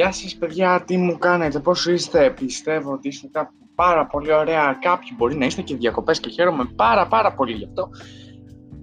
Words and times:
Γεια 0.00 0.12
σας 0.12 0.36
παιδιά, 0.36 0.82
τι 0.86 0.96
μου 0.96 1.18
κάνετε, 1.18 1.58
πώς 1.58 1.86
είστε, 1.86 2.30
πιστεύω 2.30 2.92
ότι 2.92 3.08
είστε 3.08 3.28
πάρα 3.74 4.06
πολύ 4.06 4.32
ωραία, 4.32 4.78
κάποιοι 4.80 5.08
μπορεί 5.16 5.36
να 5.36 5.46
είστε 5.46 5.62
και 5.62 5.76
διακοπές 5.76 6.20
και 6.20 6.30
χαίρομαι 6.30 6.64
πάρα 6.76 7.06
πάρα 7.06 7.34
πολύ 7.34 7.52
γι' 7.52 7.64
αυτό. 7.64 7.82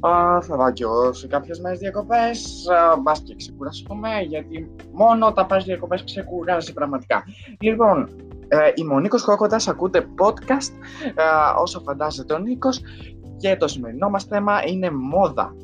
Α, 0.07 0.41
θα 0.41 0.57
πάω 0.57 0.71
και 0.71 0.83
εγώ 0.83 1.13
σε 1.13 1.27
κάποιες 1.27 1.59
μέρες 1.59 1.79
διακοπές, 1.79 2.65
μπας 3.03 3.21
και 3.21 3.35
ξεκουραστούμε, 3.35 4.09
γιατί 4.27 4.75
μόνο 4.91 5.27
όταν 5.27 5.45
πας 5.45 5.63
διακοπές 5.63 6.03
ξεκουράζει 6.03 6.73
πραγματικά. 6.73 7.23
Λοιπόν, 7.59 8.09
ε, 8.47 8.71
είμαι 8.75 8.93
ο 8.93 8.99
Νίκος 8.99 9.23
Κόκοτας, 9.23 9.67
ακούτε 9.67 10.07
podcast, 10.21 10.71
ε, 11.15 11.23
όσο 11.61 11.79
φαντάζεται 11.79 12.33
ο 12.33 12.37
Νίκος, 12.37 12.81
και 13.37 13.55
το 13.55 13.67
σημερινό 13.67 14.09
μας 14.09 14.23
θέμα 14.23 14.61
είναι 14.65 14.91
μόδα. 14.91 15.55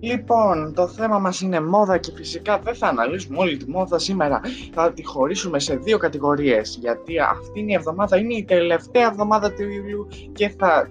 Λοιπόν, 0.00 0.74
το 0.74 0.88
θέμα 0.88 1.18
μας 1.18 1.40
είναι 1.40 1.60
μόδα 1.60 1.98
και 1.98 2.12
φυσικά 2.14 2.58
δεν 2.58 2.74
θα 2.74 2.86
αναλύσουμε 2.88 3.38
όλη 3.38 3.56
τη 3.56 3.70
μόδα 3.70 3.98
σήμερα. 3.98 4.40
Θα 4.72 4.92
τη 4.92 5.04
χωρίσουμε 5.06 5.58
σε 5.58 5.76
δύο 5.76 5.98
κατηγορίες, 5.98 6.78
γιατί 6.80 7.18
αυτή 7.18 7.60
η 7.60 7.72
εβδομάδα 7.72 8.16
είναι 8.16 8.34
η 8.34 8.44
τελευταία 8.44 9.06
εβδομάδα 9.06 9.52
του 9.52 9.62
Ιουλίου 9.62 10.08
και 10.32 10.48
θα, 10.48 10.90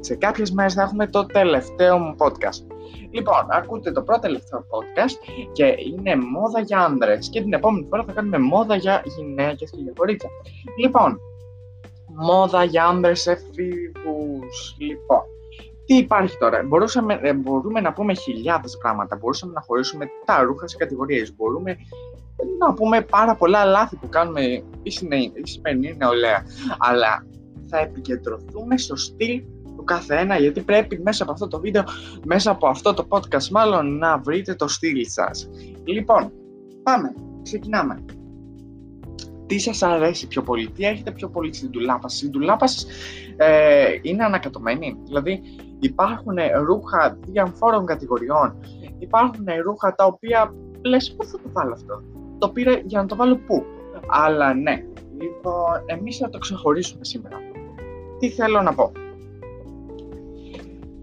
σε 0.00 0.14
κάποιες 0.14 0.50
μέρες 0.50 0.74
θα 0.74 0.82
έχουμε 0.82 1.06
το 1.06 1.26
τελευταίο 1.26 1.98
μου 1.98 2.14
podcast. 2.18 2.66
Λοιπόν, 3.10 3.46
ακούτε 3.48 3.92
το 3.92 4.02
πρώτο 4.02 4.20
τελευταίο 4.20 4.60
podcast 4.60 5.46
και 5.52 5.64
είναι 5.64 6.16
μόδα 6.16 6.60
για 6.60 6.78
άνδρες 6.78 7.28
και 7.28 7.40
την 7.42 7.52
επόμενη 7.52 7.86
φορά 7.90 8.04
θα 8.06 8.12
κάνουμε 8.12 8.38
μόδα 8.38 8.76
για 8.76 9.02
γυναίκες 9.16 9.70
και 9.70 9.80
για 9.80 9.92
κορίτσια. 9.96 10.30
Λοιπόν, 10.80 11.20
μόδα 12.14 12.64
για 12.64 12.84
άνδρες 12.84 13.26
εφήβους. 13.26 14.76
Λοιπόν, 14.78 15.22
τι 15.86 15.96
υπάρχει 15.96 16.38
τώρα, 16.38 16.62
Μπορούσαμε, 16.66 17.18
ε, 17.22 17.32
μπορούμε 17.32 17.80
να 17.80 17.92
πούμε 17.92 18.14
χιλιάδες 18.14 18.78
πράγματα, 18.78 19.16
μπορούσαμε 19.16 19.52
να 19.52 19.60
χωρίσουμε 19.60 20.06
τα 20.24 20.42
ρούχα 20.42 20.66
σε 20.66 20.76
κατηγορίες, 20.76 21.34
μπορούμε 21.36 21.76
να 22.58 22.74
πούμε 22.74 23.00
πάρα 23.00 23.34
πολλά 23.34 23.64
λάθη 23.64 23.96
που 23.96 24.08
κάνουμε 24.08 24.42
η 24.82 24.90
σημερινή 25.42 25.96
νεολαία, 25.96 26.44
αλλά 26.78 27.26
θα 27.66 27.78
επικεντρωθούμε 27.78 28.78
στο 28.78 28.96
στυλ 28.96 29.42
του 29.76 29.84
καθένα, 29.84 30.38
γιατί 30.38 30.60
πρέπει 30.60 31.00
μέσα 31.02 31.22
από 31.22 31.32
αυτό 31.32 31.48
το 31.48 31.60
βίντεο, 31.60 31.84
μέσα 32.26 32.50
από 32.50 32.66
αυτό 32.66 32.94
το 32.94 33.06
podcast 33.08 33.48
μάλλον, 33.48 33.98
να 33.98 34.18
βρείτε 34.18 34.54
το 34.54 34.68
στυλ 34.68 35.06
σας. 35.06 35.50
Λοιπόν, 35.84 36.32
πάμε, 36.82 37.14
ξεκινάμε. 37.42 38.04
Τι 39.46 39.58
σας 39.58 39.82
αρέσει 39.82 40.26
πιο 40.26 40.42
πολύ, 40.42 40.70
τι 40.70 40.84
έχετε 40.84 41.10
πιο 41.10 41.28
πολύ 41.28 41.54
στην 41.54 41.70
τουλάπα 41.70 42.08
σας. 42.08 42.22
Η 42.22 42.30
τουλάπα 42.30 42.66
σας 42.66 42.86
ε, 43.36 43.84
είναι 44.02 44.24
ανακατωμένη, 44.24 44.96
δηλαδή 45.04 45.40
υπάρχουν 45.80 46.36
ρούχα 46.64 47.18
διαφόρων 47.26 47.86
κατηγοριών, 47.86 48.56
υπάρχουν 48.98 49.46
ρούχα 49.64 49.94
τα 49.94 50.04
οποία 50.04 50.54
λες 50.84 51.14
πού 51.16 51.24
θα 51.24 51.38
το 51.42 51.48
βάλω 51.52 51.72
αυτό, 51.72 52.02
το 52.38 52.48
πήρα 52.48 52.72
για 52.84 53.00
να 53.00 53.06
το 53.06 53.16
βάλω 53.16 53.36
πού; 53.36 53.64
Αλλά 54.08 54.54
ναι, 54.54 54.84
λοιπόν, 55.20 55.82
εμείς 55.86 56.16
θα 56.16 56.28
το 56.28 56.38
ξεχωρίσουμε 56.38 57.04
σήμερα. 57.04 57.36
Τι 58.18 58.30
θέλω 58.30 58.62
να 58.62 58.74
πω 58.74 58.92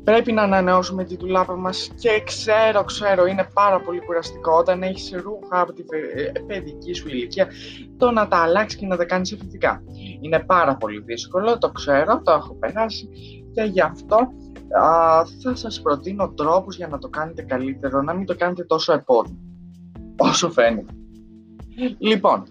πρέπει 0.04 0.32
να 0.32 0.42
ανανεώσουμε 0.42 1.04
τη 1.04 1.18
δουλάπα 1.18 1.56
μας 1.56 1.92
και 2.00 2.22
ξέρω, 2.26 2.84
ξέρω, 2.84 3.26
είναι 3.26 3.48
πάρα 3.54 3.82
πολύ 3.82 4.02
κουραστικό 4.06 4.58
όταν 4.58 4.84
έχεις 4.84 5.12
ρούχα 5.12 5.62
από 5.62 5.74
τη 5.74 5.84
ε, 6.34 6.40
παιδική 6.40 6.94
σου 6.94 7.08
ηλικία 7.08 7.48
το 7.98 8.12
να 8.12 8.28
τα 8.28 8.38
αλλάξεις 8.38 8.80
και 8.80 8.86
να 8.86 8.98
τα 8.98 9.06
κάνεις 9.06 9.32
εφηβικά. 9.32 9.84
Είναι 10.22 10.40
πάρα 10.40 10.76
πολύ 10.76 11.02
δύσκολο, 11.06 11.58
το 11.58 11.72
ξέρω, 11.72 12.22
το 12.24 12.32
έχω 12.32 12.56
περάσει 12.56 13.10
και 13.54 13.62
γι' 13.62 13.82
αυτό 13.82 14.16
α, 14.82 15.26
θα 15.44 15.56
σας 15.56 15.82
προτείνω 15.82 16.30
τρόπους 16.30 16.76
για 16.76 16.88
να 16.88 16.98
το 16.98 17.08
κάνετε 17.08 17.42
καλύτερο, 17.42 18.02
να 18.02 18.14
μην 18.14 18.26
το 18.26 18.36
κάνετε 18.36 18.64
τόσο 18.64 18.94
επώδυνο, 18.94 19.40
όσο 20.18 20.52
φαίνεται. 20.52 20.94
Λοιπόν, 21.98 22.44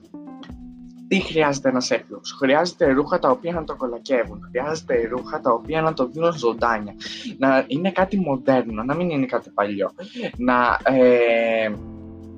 τι 1.10 1.20
χρειάζεται 1.20 1.68
ένας 1.68 1.90
έφηβο. 1.90 2.20
Χρειάζεται 2.38 2.92
ρούχα 2.92 3.18
τα 3.18 3.30
οποία 3.30 3.52
να 3.52 3.64
το 3.64 3.76
κολακεύουν. 3.76 4.40
Χρειάζεται 4.50 5.08
ρούχα 5.08 5.40
τα 5.40 5.52
οποία 5.52 5.82
να 5.82 5.92
το 5.92 6.06
δίνουν 6.06 6.32
ζωντάνια. 6.32 6.94
Να 7.38 7.64
είναι 7.66 7.90
κάτι 7.90 8.16
μοντέρνο, 8.16 8.82
να 8.82 8.94
μην 8.94 9.10
είναι 9.10 9.26
κάτι 9.26 9.50
παλιό. 9.50 9.90
Να, 10.36 10.78
ε, 10.84 11.68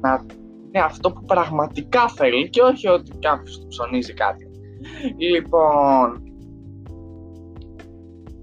να 0.00 0.24
είναι 0.66 0.84
αυτό 0.84 1.12
που 1.12 1.24
πραγματικά 1.24 2.08
θέλει 2.08 2.50
και 2.50 2.62
όχι 2.62 2.88
ότι 2.88 3.10
κάποιος 3.18 3.60
του 3.60 3.66
ψωνίζει 3.66 4.14
κάτι. 4.14 4.46
Λοιπόν, 5.16 6.22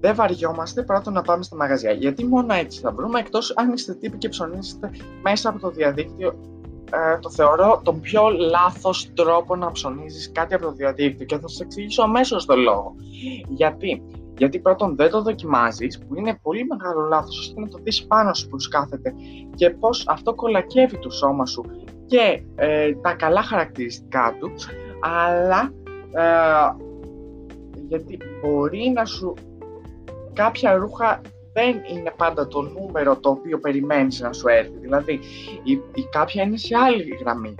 δεν 0.00 0.14
βαριόμαστε 0.14 0.82
πρώτα 0.82 1.10
να 1.10 1.22
πάμε 1.22 1.42
στα 1.42 1.56
μαγαζιά. 1.56 1.92
Γιατί 1.92 2.24
μόνο 2.24 2.54
έτσι 2.54 2.80
θα 2.80 2.92
βρούμε, 2.92 3.18
εκτός 3.18 3.52
αν 3.56 3.72
είστε 3.72 3.94
τύποι 3.94 4.18
και 4.18 4.28
ψωνίζετε 4.28 4.90
μέσα 5.22 5.48
από 5.48 5.58
το 5.58 5.70
διαδίκτυο 5.70 6.59
ε, 6.92 7.18
το 7.18 7.30
θεωρώ 7.30 7.80
τον 7.84 8.00
πιο 8.00 8.28
λάθος 8.28 9.12
τρόπο 9.14 9.56
να 9.56 9.72
ψωνίζεις 9.72 10.32
κάτι 10.32 10.54
από 10.54 10.64
το 10.64 10.72
διαδίκτυο 10.72 11.26
και 11.26 11.38
θα 11.38 11.48
σας 11.48 11.60
εξηγήσω 11.60 12.02
αμέσως 12.02 12.44
το 12.44 12.56
λόγο. 12.56 12.94
Γιατί, 13.48 14.02
γιατί 14.38 14.58
πρώτον 14.58 14.96
δεν 14.96 15.10
το 15.10 15.22
δοκιμάζεις, 15.22 15.98
που 15.98 16.14
είναι 16.14 16.38
πολύ 16.42 16.64
μεγάλο 16.64 17.00
λάθος, 17.00 17.38
ώστε 17.38 17.60
να 17.60 17.68
το 17.68 17.78
δεις 17.82 18.06
πάνω 18.06 18.34
σου 18.34 18.48
που 18.48 18.56
κάθεται 18.70 19.14
και 19.54 19.70
πώς 19.70 20.08
αυτό 20.08 20.34
κολακεύει 20.34 20.98
το 20.98 21.10
σώμα 21.10 21.46
σου 21.46 21.64
και 22.06 22.42
ε, 22.54 22.94
τα 22.94 23.14
καλά 23.14 23.42
χαρακτηριστικά 23.42 24.36
τους, 24.40 24.68
αλλά 25.00 25.72
ε, 26.12 26.74
γιατί 27.88 28.18
μπορεί 28.40 28.92
να 28.94 29.04
σου 29.04 29.34
κάποια 30.32 30.74
ρούχα 30.74 31.20
δεν 31.52 31.82
είναι 31.88 32.12
πάντα 32.16 32.46
το 32.46 32.62
νούμερο 32.62 33.16
το 33.16 33.30
οποίο 33.30 33.58
περιμένεις 33.58 34.20
να 34.20 34.32
σου 34.32 34.48
έρθει. 34.48 34.78
Δηλαδή, 34.80 35.12
η, 35.62 35.72
η 35.72 36.08
κάποια 36.10 36.42
είναι 36.42 36.56
σε 36.56 36.76
άλλη 36.76 37.16
γραμμή. 37.20 37.54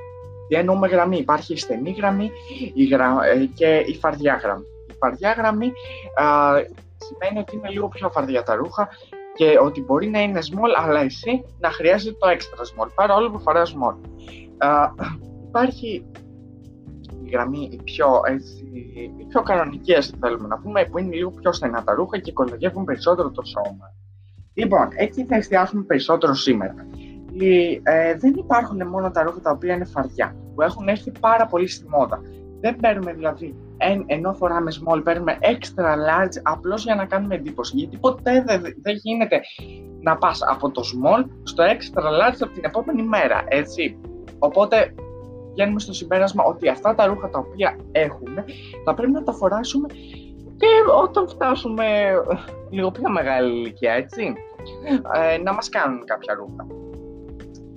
Τι 0.49 0.57
εννοούμε 0.57 0.89
γραμμή, 0.89 1.17
υπάρχει 1.17 1.53
η 1.53 1.57
στενή 1.57 1.91
γραμμή 1.91 2.31
η 2.75 2.85
γρα... 2.85 3.19
Ε, 3.25 3.45
και 3.55 3.85
η 3.87 3.95
φαρδιά 3.95 4.35
γραμμή. 4.43 4.65
Η 4.91 4.93
φαρδιά 4.99 5.33
γραμμή 5.33 5.73
α, 6.15 6.25
σημαίνει 6.97 7.39
ότι 7.39 7.57
είναι 7.57 7.69
λίγο 7.69 7.89
πιο 7.89 8.11
φαρδιά 8.11 8.43
τα 8.43 8.55
ρούχα 8.55 8.89
και 9.35 9.59
ότι 9.63 9.81
μπορεί 9.81 10.09
να 10.11 10.21
είναι 10.21 10.41
small, 10.43 10.85
αλλά 10.85 11.01
εσύ 11.01 11.45
να 11.59 11.71
χρειάζεται 11.71 12.17
το 12.19 12.29
extra 12.29 12.61
small, 12.61 12.89
παρόλο 12.95 13.31
που 13.31 13.39
φοράς 13.39 13.77
small. 13.77 13.95
Α, 14.59 14.91
υπάρχει 15.49 15.89
η 15.89 16.30
γραμμή 17.33 17.69
η 17.73 17.81
πιο, 17.85 18.21
έτσι, 18.27 18.65
η 19.19 19.25
πιο 19.29 19.43
κανονική, 19.43 19.95
ας 19.95 20.13
θέλουμε 20.21 20.49
να 20.49 20.59
πούμε, 20.59 20.85
που 20.85 20.99
είναι 20.99 21.15
λίγο 21.15 21.31
πιο 21.31 21.53
στενά 21.53 21.85
τα 21.85 21.95
ρούχα 21.95 22.19
και 22.19 22.33
κολεγεύουν 22.33 22.85
περισσότερο 22.85 23.31
το 23.31 23.43
σώμα. 23.43 23.95
Λοιπόν, 24.55 24.89
εκεί 24.97 25.25
θα 25.25 25.37
εστιάσουμε 25.37 25.83
περισσότερο 25.83 26.35
σήμερα. 26.35 26.75
Ε, 27.83 28.15
δεν 28.15 28.35
υπάρχουν 28.35 28.87
μόνο 28.89 29.11
τα 29.11 29.23
ρούχα 29.23 29.41
τα 29.41 29.51
οποία 29.51 29.75
είναι 29.75 29.85
φαρδιά, 29.85 30.37
που 30.55 30.63
έχουν 30.63 30.89
έρθει 30.89 31.13
πάρα 31.21 31.47
πολύ 31.47 31.67
στη 31.69 31.89
μόδα. 31.89 32.21
Δεν 32.61 32.77
παίρνουμε 32.77 33.13
δηλαδή, 33.13 33.55
εν, 33.77 34.05
ενώ 34.07 34.33
φοράμε 34.35 34.71
small, 34.71 35.01
παίρνουμε 35.05 35.39
extra 35.41 35.85
large 35.85 36.41
απλώς 36.43 36.85
για 36.85 36.95
να 36.95 37.05
κάνουμε 37.05 37.35
εντύπωση. 37.35 37.77
Γιατί 37.77 37.97
ποτέ 37.97 38.45
δεν 38.47 38.61
δε 38.83 38.91
γίνεται 38.93 39.41
να 40.01 40.17
πας 40.17 40.41
από 40.43 40.71
το 40.71 40.83
small 40.83 41.25
στο 41.43 41.65
extra 41.65 42.03
large 42.03 42.39
από 42.41 42.53
την 42.53 42.65
επόμενη 42.65 43.03
μέρα, 43.03 43.45
έτσι. 43.49 43.99
Οπότε 44.39 44.95
βγαίνουμε 45.53 45.81
στο 45.81 45.93
συμπέρασμα 45.93 46.45
ότι 46.45 46.69
αυτά 46.69 46.95
τα 46.95 47.07
ρούχα 47.07 47.31
τα 47.31 47.39
οποία 47.39 47.77
έχουμε 47.93 48.45
θα 48.85 48.95
πρέπει 48.95 49.13
να 49.13 49.23
τα 49.23 49.33
φοράσουμε 49.33 49.87
και 50.57 50.67
όταν 51.03 51.29
φτάσουμε 51.29 51.85
λίγο 52.71 52.91
πιο 52.91 53.11
μεγάλη 53.11 53.53
ηλικία, 53.53 53.93
έτσι, 53.93 54.33
ε, 55.15 55.39
να 55.39 55.53
μας 55.53 55.69
κάνουν 55.69 56.05
κάποια 56.05 56.35
ρούχα. 56.35 56.67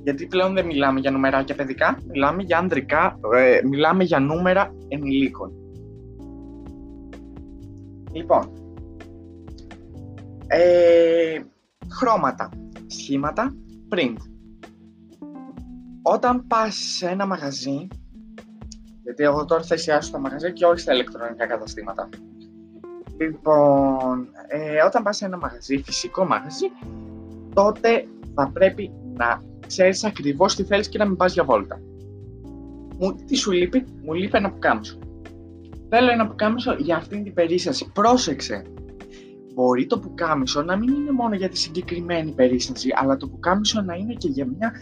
Γιατί 0.04 0.26
πλέον 0.26 0.54
δεν 0.54 0.66
μιλάμε 0.66 1.00
για 1.00 1.12
νουμεράκια 1.12 1.56
παιδικά, 1.56 1.98
μιλάμε 2.08 2.44
για 2.44 2.58
ανδρικά, 2.58 3.20
ε, 3.36 3.60
μιλάμε 3.64 4.04
για 4.04 4.20
νούμερα 4.20 4.74
ενηλίκων. 4.88 5.52
Λοιπόν, 8.12 8.52
ε, 10.48 11.40
χρώματα, 11.90 12.50
σχήματα, 12.88 13.54
print 13.90 14.33
όταν 16.04 16.48
πας 16.48 16.76
σε 16.76 17.08
ένα 17.08 17.26
μαγαζί, 17.26 17.88
γιατί 19.04 19.24
εγώ 19.24 19.46
τώρα 19.46 19.64
θα 19.64 19.74
εστιάσω 19.74 20.08
στα 20.08 20.20
μαγαζιά 20.20 20.50
και 20.50 20.66
όχι 20.66 20.80
στα 20.80 20.94
ηλεκτρονικά 20.94 21.48
καταστήματα. 21.48 22.10
Λοιπόν, 23.18 24.28
ε, 24.48 24.84
όταν 24.86 25.04
πας 25.04 25.18
σε 25.18 25.26
ένα 25.26 25.38
μαγαζί, 25.38 25.78
φυσικό 25.86 26.26
μαγαζί, 26.26 26.66
τότε 27.54 28.08
θα 28.36 28.50
πρέπει 28.54 28.92
να 29.14 29.42
ξέρεις 29.68 30.04
ακριβώς 30.04 30.56
τι 30.56 30.64
θέλεις 30.64 30.90
και 30.90 30.98
να 30.98 31.06
μην 31.06 31.16
πας 31.16 31.34
για 31.34 31.44
βόλτα. 31.44 31.82
Μου, 33.00 33.16
τι 33.28 33.36
σου 33.36 33.52
λείπει, 33.52 33.86
μου 34.04 34.14
λείπει 34.14 34.38
ένα 34.38 34.52
πουκάμισο. 34.52 34.98
Θέλω 35.90 36.12
ένα 36.12 36.28
πουκάμισο 36.28 36.74
για 36.74 36.96
αυτήν 36.96 37.24
την 37.24 37.34
περίσταση. 37.34 37.92
Πρόσεξε, 37.94 38.64
μπορεί 39.54 39.86
το 39.86 40.00
πουκάμισο 40.00 40.62
να 40.62 40.78
μην 40.78 40.94
είναι 40.94 41.12
μόνο 41.12 41.36
για 41.36 41.50
τη 41.50 41.58
συγκεκριμένη 41.58 42.32
περίσταση, 42.32 42.90
αλλά 42.96 43.18
το 43.18 43.28
πουκάμισο 43.28 43.82
να 43.82 43.96
είναι 43.96 44.14
και 44.14 44.28
για 44.28 44.46
μια 44.46 44.74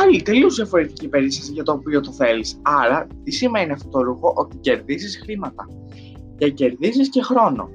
άλλη 0.00 0.22
τελείως 0.22 0.54
διαφορετική 0.54 1.08
περίσταση 1.08 1.52
για 1.52 1.62
το 1.62 1.72
οποίο 1.72 2.00
το 2.00 2.12
θέλεις. 2.12 2.60
Άρα, 2.62 3.06
τι 3.24 3.30
σημαίνει 3.30 3.72
αυτό 3.72 3.88
το 3.88 4.02
ρούχο, 4.02 4.32
ότι 4.36 4.56
κερδίζεις 4.56 5.20
χρήματα 5.24 5.68
και 6.36 6.50
κερδίζεις 6.50 7.08
και 7.08 7.22
χρόνο. 7.22 7.70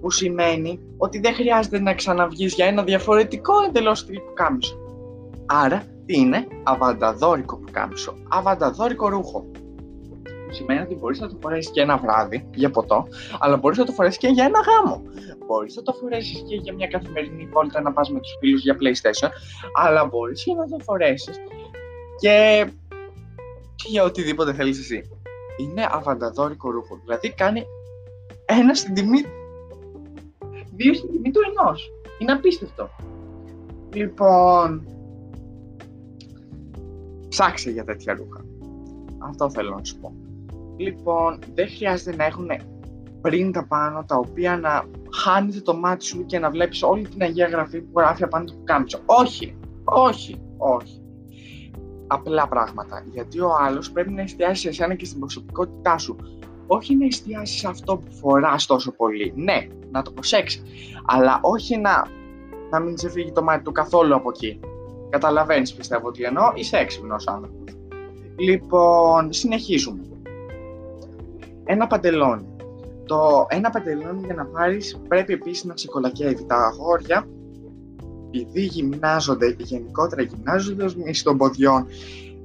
Που 0.00 0.10
σημαίνει 0.10 0.80
ότι 0.96 1.18
δεν 1.18 1.34
χρειάζεται 1.34 1.80
να 1.80 1.94
ξαναβγείς 1.94 2.54
για 2.54 2.66
ένα 2.66 2.82
διαφορετικό 2.82 3.52
εντελώς 3.68 3.98
στυλ 3.98 4.16
που 4.16 4.32
κάμισο. 4.34 4.76
Άρα, 5.46 5.82
τι 6.06 6.18
είναι, 6.18 6.46
αβανταδόρικο 6.62 7.56
πουκάμισο, 7.56 8.14
αβανταδόρικο 8.28 9.08
ρούχο. 9.08 9.50
Σημαίνει 10.50 10.80
ότι 10.80 10.94
μπορείς 10.94 11.20
να 11.20 11.28
το 11.28 11.36
φορέσεις 11.40 11.70
και 11.70 11.80
ένα 11.80 11.96
βράδυ 11.96 12.48
για 12.54 12.70
ποτό, 12.70 13.06
αλλά 13.38 13.56
μπορείς 13.56 13.78
να 13.78 13.84
το 13.84 13.92
φορέσεις 13.92 14.18
και 14.18 14.28
για 14.28 14.44
ένα 14.44 14.60
γάμο. 14.60 15.02
Μπορείς 15.46 15.76
να 15.76 15.82
το 15.82 15.92
φορέσεις 15.92 16.42
και 16.48 16.56
για 16.56 16.74
μια 16.74 16.86
καθημερινή 16.86 17.48
βόλτα 17.52 17.80
να 17.80 17.92
πας 17.92 18.10
με 18.10 18.20
τους 18.20 18.36
φίλους 18.40 18.62
για 18.62 18.76
PlayStation, 18.80 19.30
αλλά 19.74 20.04
μπορείς 20.04 20.44
και 20.44 20.54
να 20.54 20.68
το 20.68 20.78
φορέσεις 20.84 21.36
και 22.20 22.66
για 23.86 24.04
οτιδήποτε 24.04 24.52
θέλεις 24.52 24.78
εσύ. 24.78 25.10
Είναι 25.56 25.86
αβανταδόρικο 25.90 26.70
ρούχο. 26.70 27.00
Δηλαδή 27.04 27.32
κάνει 27.32 27.64
ένα 28.44 28.74
στην 28.74 28.94
τιμή. 28.94 29.24
Δύο 30.74 30.94
στην 30.94 31.10
τιμή 31.10 31.30
του 31.30 31.40
ενός. 31.48 31.90
Είναι 32.18 32.32
απίστευτο. 32.32 32.90
Λοιπόν, 33.92 34.86
ψάξε 37.28 37.70
για 37.70 37.84
τέτοια 37.84 38.14
ρούχα. 38.14 38.44
Αυτό 39.18 39.50
θέλω 39.50 39.74
να 39.74 39.84
σου 39.84 39.98
πω. 39.98 40.14
Λοιπόν, 40.80 41.38
δεν 41.54 41.68
χρειάζεται 41.68 42.16
να 42.16 42.24
έχουν 42.24 42.50
πριν 43.20 43.52
τα 43.52 43.66
πάνω 43.66 44.04
τα 44.04 44.16
οποία 44.16 44.58
να 44.58 44.84
χάνετε 45.14 45.60
το 45.60 45.76
μάτι 45.76 46.04
σου 46.04 46.26
και 46.26 46.38
να 46.38 46.50
βλέπεις 46.50 46.82
όλη 46.82 47.08
την 47.08 47.22
Αγία 47.22 47.46
Γραφή 47.46 47.80
που 47.80 48.00
γράφει 48.00 48.22
απάνω 48.22 48.44
του 48.44 48.62
κάμψο. 48.64 49.00
Όχι, 49.04 49.56
όχι, 49.84 50.40
όχι. 50.56 51.02
Απλά 52.06 52.48
πράγματα. 52.48 53.04
Γιατί 53.12 53.40
ο 53.40 53.50
άλλος 53.60 53.90
πρέπει 53.90 54.12
να 54.12 54.22
εστιάσει 54.22 54.60
σε 54.60 54.68
εσένα 54.68 54.94
και 54.94 55.04
στην 55.04 55.18
προσωπικότητά 55.18 55.98
σου. 55.98 56.16
Όχι 56.66 56.96
να 56.96 57.04
εστιάσεις 57.04 57.60
σε 57.60 57.68
αυτό 57.68 57.96
που 57.96 58.12
φοράς 58.12 58.66
τόσο 58.66 58.92
πολύ. 58.92 59.32
Ναι, 59.36 59.66
να 59.90 60.02
το 60.02 60.10
προσέξεις. 60.10 60.62
Αλλά 61.06 61.38
όχι 61.42 61.78
να, 61.78 62.06
να 62.70 62.80
μην 62.80 62.98
σε 62.98 63.10
φύγει 63.10 63.32
το 63.32 63.42
μάτι 63.42 63.62
του 63.62 63.72
καθόλου 63.72 64.14
από 64.14 64.30
εκεί. 64.30 64.60
Καταλαβαίνεις 65.10 65.74
πιστεύω 65.74 66.08
ότι 66.08 66.22
εννοώ, 66.22 66.52
είσαι 66.54 66.76
έξυπνος 66.76 67.26
άνθρωπος. 67.26 67.74
Λοιπόν, 68.36 69.32
συνεχίζουμε. 69.32 70.09
Ένα 71.72 71.86
παντελόνι. 71.86 72.56
Το 73.06 73.46
ένα 73.48 73.70
παντελόνι 73.70 74.20
για 74.24 74.34
να 74.34 74.46
πάρεις 74.46 75.00
πρέπει 75.08 75.32
επίσης 75.32 75.64
να 75.64 75.74
ξεκολακεύει 75.74 76.46
τα 76.46 76.56
αγόρια 76.56 77.28
επειδή 78.30 78.60
γυμνάζονται, 78.60 79.56
γενικότερα 79.58 80.22
γυμνάζονται 80.22 80.84
ως 80.84 81.22
των 81.22 81.36
ποδιών 81.36 81.86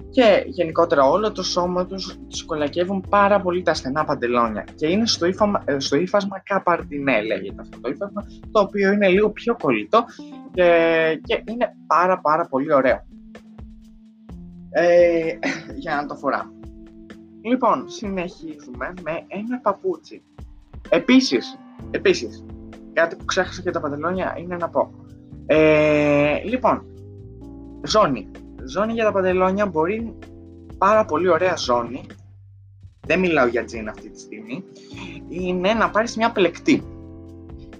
και 0.09 0.43
γενικότερα 0.47 1.09
όλο 1.09 1.31
το 1.31 1.43
σώμα 1.43 1.85
τους 1.85 2.17
σκολακεύουν 2.27 3.05
πάρα 3.09 3.41
πολύ 3.41 3.61
τα 3.61 3.73
στενά 3.73 4.05
παντελόνια 4.05 4.65
και 4.75 4.87
είναι 4.87 5.05
στο, 5.07 5.25
ύφασμα, 5.25 5.63
ε, 5.65 5.79
στο 5.79 5.95
ύφασμα 5.95 6.41
καπαρτινέ 6.43 7.21
λέγεται 7.21 7.61
αυτό 7.61 7.79
το 7.79 7.89
ύφασμα 7.89 8.25
το 8.51 8.59
οποίο 8.59 8.91
είναι 8.91 9.07
λίγο 9.07 9.29
πιο 9.29 9.55
κολλητό 9.61 10.05
και, 10.53 10.63
και 11.23 11.43
είναι 11.51 11.75
πάρα 11.87 12.19
πάρα 12.21 12.47
πολύ 12.47 12.73
ωραίο 12.73 13.03
ε, 14.69 15.37
για 15.75 15.95
να 15.95 16.05
το 16.05 16.15
φοράμε. 16.15 16.51
Λοιπόν, 17.45 17.89
συνεχίζουμε 17.89 18.93
με 19.01 19.23
ένα 19.27 19.59
παπούτσι. 19.61 20.21
Επίσης, 20.89 21.59
επίσης, 21.91 22.45
κάτι 22.93 23.15
που 23.15 23.25
ξέχασα 23.25 23.61
για 23.61 23.71
τα 23.71 23.79
παντελόνια 23.79 24.35
είναι 24.37 24.55
να 24.55 24.69
πω. 24.69 24.91
Ε, 25.45 26.43
λοιπόν, 26.43 26.85
ζώνη. 27.83 28.31
Ζώνη 28.63 28.93
για 28.93 29.03
τα 29.03 29.11
παντελόνια 29.11 29.65
μπορεί 29.65 30.13
πάρα 30.77 31.05
πολύ 31.05 31.29
ωραία 31.29 31.55
ζώνη. 31.55 32.05
Δεν 33.07 33.19
μιλάω 33.19 33.47
για 33.47 33.65
τζιν 33.65 33.89
αυτή 33.89 34.09
τη 34.09 34.19
στιγμή. 34.19 34.63
Είναι 35.29 35.73
να 35.73 35.89
πάρεις 35.89 36.17
μια 36.17 36.31
πλεκτή. 36.31 36.83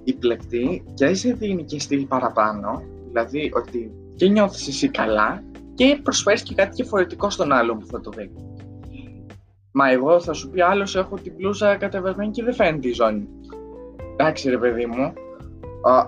Η 0.04 0.14
πλεκτή 0.14 0.84
και 0.94 1.06
δεν 1.06 1.16
σε 1.16 1.34
δίνει 1.34 1.64
και 1.64 1.80
στυλ 1.80 2.06
παραπάνω. 2.06 2.84
Δηλαδή 3.08 3.52
ότι 3.56 3.92
και 4.16 4.28
νιώθεις 4.28 4.68
εσύ 4.68 4.90
καλά 4.90 5.44
και 5.74 6.00
προσφέρεις 6.04 6.44
και 6.44 6.56
κάτι 6.56 6.76
διαφορετικό 6.76 7.30
στον 7.30 7.52
άλλον 7.52 7.80
που 7.80 7.86
θα 7.86 8.02
το 8.02 8.10
δει. 8.10 8.32
Μα 9.78 9.92
εγώ 9.92 10.20
θα 10.20 10.34
σου 10.34 10.50
πει 10.50 10.62
άλλος 10.62 10.96
έχω 10.96 11.16
την 11.16 11.36
πλούζα 11.36 11.76
κατεβασμένη 11.76 12.32
και 12.32 12.44
δεν 12.44 12.54
φαίνεται 12.54 12.88
η 12.88 12.94
ζώνη. 12.94 13.28
Εντάξει 14.14 14.50
ρε 14.50 14.58
παιδί 14.58 14.86
μου, 14.86 15.14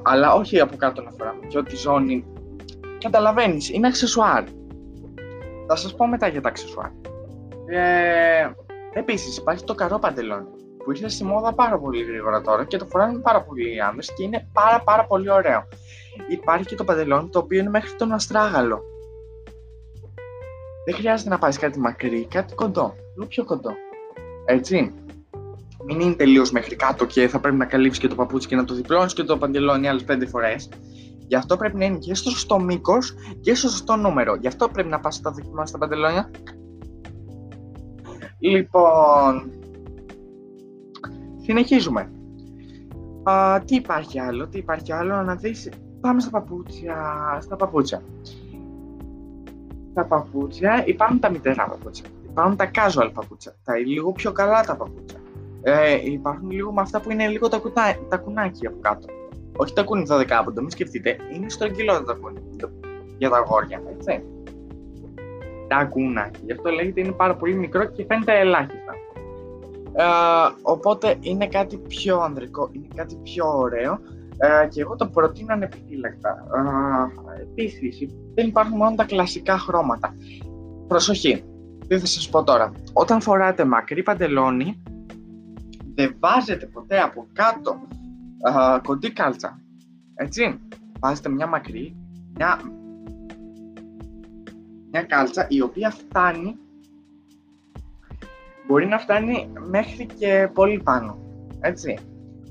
αλλά 0.03 0.33
όχι 0.33 0.59
από 0.59 0.75
κάτω 0.75 1.01
να 1.01 1.11
φοράμε. 1.11 1.45
Και 1.47 1.57
ότι 1.57 1.73
η 1.73 1.77
ζώνη, 1.77 2.25
καταλαβαίνεις, 2.99 3.69
είναι 3.69 3.87
αξεσουάρ. 3.87 4.43
Θα 5.67 5.75
σας 5.75 5.95
πω 5.95 6.07
μετά 6.07 6.27
για 6.27 6.41
τα 6.41 6.49
αξεσουάρ. 6.49 6.89
Ε, 7.65 8.49
Επίσης, 8.93 9.37
υπάρχει 9.37 9.63
το 9.63 9.75
καρό 9.75 9.99
παντελόνι 9.99 10.47
που 10.83 10.91
ήρθε 10.91 11.09
στη 11.09 11.23
μόδα 11.23 11.53
πάρα 11.53 11.79
πολύ 11.79 12.03
γρήγορα 12.03 12.41
τώρα 12.41 12.65
και 12.65 12.77
το 12.77 12.85
φοράνε 12.85 13.19
πάρα 13.19 13.43
πολλοί 13.43 13.75
οι 13.75 13.79
άντρε 13.79 14.01
και 14.15 14.23
είναι 14.23 14.49
πάρα 14.53 14.81
πάρα 14.83 15.05
πολύ 15.05 15.31
ωραίο. 15.31 15.63
Υπάρχει 16.27 16.65
και 16.65 16.75
το 16.75 16.83
παντελόνι 16.83 17.29
το 17.29 17.39
οποίο 17.39 17.59
είναι 17.59 17.69
μέχρι 17.69 17.95
τον 17.95 18.11
αστράγαλο. 18.11 18.81
Δεν 20.87 20.95
χρειάζεται 20.95 21.29
να 21.29 21.37
πάρεις 21.37 21.57
κάτι 21.57 21.79
μακρύ, 21.79 22.27
κάτι 22.29 22.55
κοντό. 22.55 22.93
Λίγο 23.15 23.27
πιο 23.27 23.45
κοντό. 23.45 23.69
Έτσι 24.45 24.93
μην 25.85 25.99
είναι 25.99 26.13
τελείως 26.13 26.51
μέχρι 26.51 26.75
κάτω 26.75 27.05
και 27.05 27.27
θα 27.27 27.39
πρέπει 27.39 27.57
να 27.57 27.65
καλύψεις 27.65 28.01
και 28.01 28.07
το 28.07 28.15
παπούτσι 28.15 28.47
και 28.47 28.55
να 28.55 28.63
το 28.63 28.73
διπλώνεις 28.73 29.13
και 29.13 29.23
το 29.23 29.37
παντελόνι 29.37 29.87
άλλες 29.87 30.03
πέντε 30.03 30.25
φορές. 30.25 30.69
Γι' 31.27 31.35
αυτό 31.35 31.57
πρέπει 31.57 31.77
να 31.77 31.85
είναι 31.85 31.97
και 31.97 32.15
στο 32.15 32.29
σωστό 32.29 32.59
μήκος 32.59 33.13
και 33.41 33.55
στο 33.55 33.69
σωστό 33.69 33.95
νούμερο. 33.95 34.35
Γι' 34.35 34.47
αυτό 34.47 34.69
πρέπει 34.69 34.89
να 34.89 34.99
πας 34.99 35.21
τα 35.21 35.31
δοκιμάσει 35.31 35.73
τα 35.73 35.77
παντελόνια. 35.77 36.31
Λοιπόν. 38.39 39.51
Συνεχίζουμε. 41.41 42.11
Α, 43.23 43.61
τι 43.65 43.75
υπάρχει 43.75 44.19
άλλο, 44.19 44.47
τι 44.47 44.57
υπάρχει 44.57 44.93
άλλο, 44.93 45.21
να 45.21 45.35
δεις, 45.35 45.69
πάμε 46.01 46.21
στα 46.21 46.29
παπούτσια, 46.29 46.97
στα 47.41 47.55
παπούτσια. 47.55 48.01
Στα 49.97 50.05
παπούτσια 50.05 50.83
υπάρχουν 50.85 51.19
τα 51.19 51.29
μητερά 51.29 51.67
παπούτσια, 51.67 52.05
υπάρχουν 52.29 52.55
τα 52.55 52.71
casual 52.73 53.09
παπούτσια, 53.13 53.55
τα 53.63 53.77
λίγο 53.77 54.11
πιο 54.11 54.31
καλά 54.31 54.61
τα 54.61 54.75
παπούτσια. 54.75 55.19
Ε, 55.61 56.11
υπάρχουν 56.11 56.51
λίγο 56.51 56.73
με 56.73 56.81
αυτά 56.81 57.01
που 57.01 57.11
είναι 57.11 57.27
λίγο 57.27 57.47
τα, 57.47 57.57
κουτά, 57.57 57.95
τα 58.09 58.17
κουνάκια 58.17 58.69
από 58.69 58.77
κάτω. 58.81 59.05
Όχι 59.55 59.73
τα 59.73 59.83
κούνι 59.83 60.05
12 60.09 60.25
το 60.55 60.61
μην 60.61 60.69
σκεφτείτε, 60.69 61.17
είναι 61.33 61.49
στρογγυλό 61.49 62.03
τα 62.03 62.13
κούνι 62.13 62.39
για 63.17 63.29
τα 63.29 63.37
αγόρια, 63.37 63.81
έτσι. 63.97 64.23
Τα 65.67 65.83
κουνάκια, 65.83 66.41
γι' 66.45 66.51
αυτό 66.51 66.69
λέγεται 66.69 66.99
είναι 66.99 67.11
πάρα 67.11 67.35
πολύ 67.35 67.55
μικρό 67.55 67.85
και 67.85 68.05
φαίνεται 68.07 68.39
ελάχιστα. 68.39 68.93
Ε, 69.93 70.03
οπότε 70.61 71.15
είναι 71.19 71.47
κάτι 71.47 71.77
πιο 71.77 72.19
ανδρικό, 72.19 72.69
είναι 72.73 72.87
κάτι 72.95 73.15
πιο 73.15 73.57
ωραίο 73.57 73.99
ε, 74.37 74.67
και 74.67 74.81
εγώ 74.81 74.95
το 74.95 75.07
προτείνω 75.07 75.53
ανεπιφύλακτα. 75.53 76.29
Ε, 77.37 77.41
Επίσης, 77.41 77.97
δεν 78.33 78.47
υπάρχουν 78.47 78.77
μόνο 78.77 78.95
τα 78.95 79.05
κλασικά 79.05 79.57
χρώματα. 79.57 80.15
Προσοχή, 80.87 81.43
τι 81.87 81.99
θα 81.99 82.05
σας 82.05 82.29
πω 82.29 82.43
τώρα. 82.43 82.71
Όταν 82.93 83.21
φοράτε 83.21 83.65
μακρύ 83.65 84.03
παντελόνι, 84.03 84.83
δεν 85.95 86.15
βάζετε 86.19 86.65
ποτέ 86.65 86.99
από 86.99 87.27
κάτω 87.33 87.87
α, 88.41 88.79
κοντή 88.83 89.11
κάλτσα. 89.11 89.61
Έτσι. 90.15 90.59
Βάζετε 90.99 91.29
μια 91.29 91.47
μακρύ, 91.47 91.95
μια, 92.35 92.59
μια 94.91 95.03
κάλτσα 95.03 95.45
η 95.49 95.61
οποία 95.61 95.89
φτάνει 95.91 96.59
μπορεί 98.67 98.85
να 98.85 98.99
φτάνει 98.99 99.49
μέχρι 99.69 100.05
και 100.05 100.49
πολύ 100.53 100.81
πάνω. 100.83 101.17
Έτσι. 101.59 101.97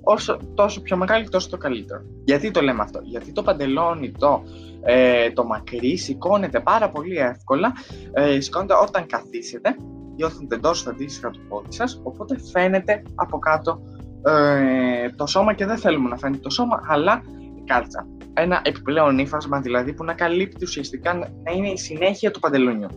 Όσο, 0.08 0.38
τόσο 0.54 0.80
πιο 0.80 0.96
μεγάλη, 0.96 1.28
τόσο 1.28 1.48
το 1.50 1.56
καλύτερο. 1.56 2.00
Γιατί 2.24 2.50
το 2.50 2.60
λέμε 2.60 2.82
αυτό; 2.82 3.00
Γιατί 3.02 3.32
το 3.32 3.42
παντελόνι, 3.42 4.12
το, 4.18 4.42
ε, 4.82 5.30
το 5.30 5.44
μακρύ, 5.44 5.96
σηκώνεται 5.96 6.60
πάρα 6.60 6.90
πολύ 6.90 7.16
εύκολα. 7.16 7.72
Ε, 8.12 8.40
σηκώνεται 8.40 8.74
όταν 8.82 9.06
καθίσετε 9.06 9.76
νιώθουν 10.16 10.48
εντός 10.50 10.86
αντίστοιχα 10.86 11.30
του 11.30 11.40
πόδι 11.48 11.72
σας, 11.72 12.00
οπότε 12.02 12.38
φαίνεται 12.52 13.02
από 13.14 13.38
κάτω 13.38 13.80
ε, 14.24 15.10
το 15.10 15.26
σώμα 15.26 15.54
και 15.54 15.66
δεν 15.66 15.76
θέλουμε 15.76 16.08
να 16.08 16.16
φαίνεται 16.16 16.42
το 16.42 16.50
σώμα, 16.50 16.80
αλλά 16.88 17.22
η 17.56 17.62
κάλτσα. 17.64 18.06
Ένα 18.34 18.60
επιπλέον 18.64 19.18
ύφασμα 19.18 19.60
δηλαδή 19.60 19.92
που 19.92 20.04
να 20.04 20.14
καλύπτει 20.14 20.64
ουσιαστικά 20.64 21.14
να 21.14 21.52
είναι 21.52 21.68
η 21.68 21.76
συνέχεια 21.76 22.30
του 22.30 22.40
παντελονιού. 22.40 22.88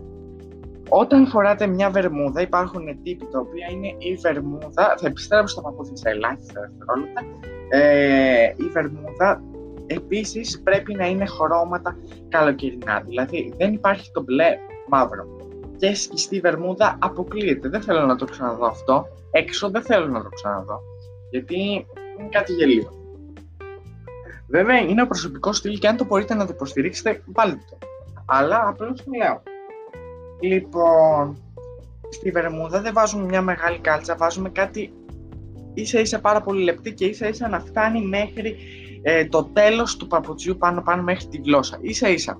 Όταν 0.89 1.27
φοράτε 1.27 1.67
μια 1.67 1.89
βερμούδα, 1.89 2.41
υπάρχουν 2.41 3.03
τύποι 3.03 3.27
τα 3.31 3.39
οποία 3.39 3.67
είναι 3.71 3.87
η 3.97 4.15
βερμούδα. 4.15 4.95
Θα 4.97 5.07
επιστρέψω 5.07 5.47
στο 5.47 5.61
παπούτσι 5.61 5.91
σε 5.95 6.09
ελάχιστα 6.09 6.59
δευτερόλεπτα. 6.61 7.21
Ε, 7.69 8.53
η 8.57 8.63
βερμούδα 8.71 9.41
επίσης 9.87 10.61
πρέπει 10.61 10.93
να 10.93 11.05
είναι 11.07 11.25
χρώματα 11.25 11.97
καλοκαιρινά. 12.29 13.01
Δηλαδή 13.05 13.53
δεν 13.57 13.73
υπάρχει 13.73 14.11
το 14.11 14.23
μπλε 14.23 14.57
μαύρο 14.87 15.25
και 15.77 15.95
σκιστή 15.95 16.39
βερμούδα 16.39 16.97
αποκλείεται. 16.99 17.69
Δεν 17.69 17.81
θέλω 17.81 18.05
να 18.05 18.15
το 18.15 18.25
ξαναδώ 18.25 18.65
αυτό. 18.65 19.07
Έξω 19.31 19.69
δεν 19.69 19.81
θέλω 19.81 20.07
να 20.07 20.23
το 20.23 20.29
ξαναδώ. 20.29 20.81
Γιατί 21.31 21.85
είναι 22.19 22.29
κάτι 22.29 22.53
γελίο. 22.53 22.91
Βέβαια 24.47 24.79
είναι 24.79 25.05
προσωπικός 25.05 25.57
στυλ 25.57 25.77
και 25.77 25.87
αν 25.87 25.97
το 25.97 26.05
μπορείτε 26.05 26.33
να 26.33 26.45
το 26.45 26.51
υποστηρίξετε, 26.55 27.23
βάλτε 27.25 27.59
το. 27.69 27.77
Αλλά 28.25 28.67
απλώς 28.67 29.03
το 29.03 29.11
λέω. 29.17 29.41
Λοιπόν, 30.39 31.37
στη 32.09 32.31
βερμούδα 32.31 32.81
δεν 32.81 32.93
βάζουμε 32.93 33.25
μια 33.25 33.41
μεγάλη 33.41 33.79
κάλτσα, 33.79 34.15
βάζουμε 34.15 34.49
κάτι 34.49 34.93
ίσα 35.73 35.99
ίσα 35.99 36.19
πάρα 36.19 36.41
πολύ 36.41 36.63
λεπτή 36.63 36.93
και 36.93 37.05
ίσα 37.05 37.27
ίσα 37.27 37.49
να 37.49 37.59
φτάνει 37.59 38.01
μέχρι 38.01 38.55
ε, 39.01 39.25
το 39.25 39.43
τέλος 39.43 39.97
του 39.97 40.07
παπουτσιού 40.07 40.57
πάνω 40.57 40.81
πάνω 40.81 41.03
μέχρι 41.03 41.27
τη 41.27 41.37
γλώσσα. 41.37 41.77
Ίσα 41.81 42.09
ίσα. 42.09 42.39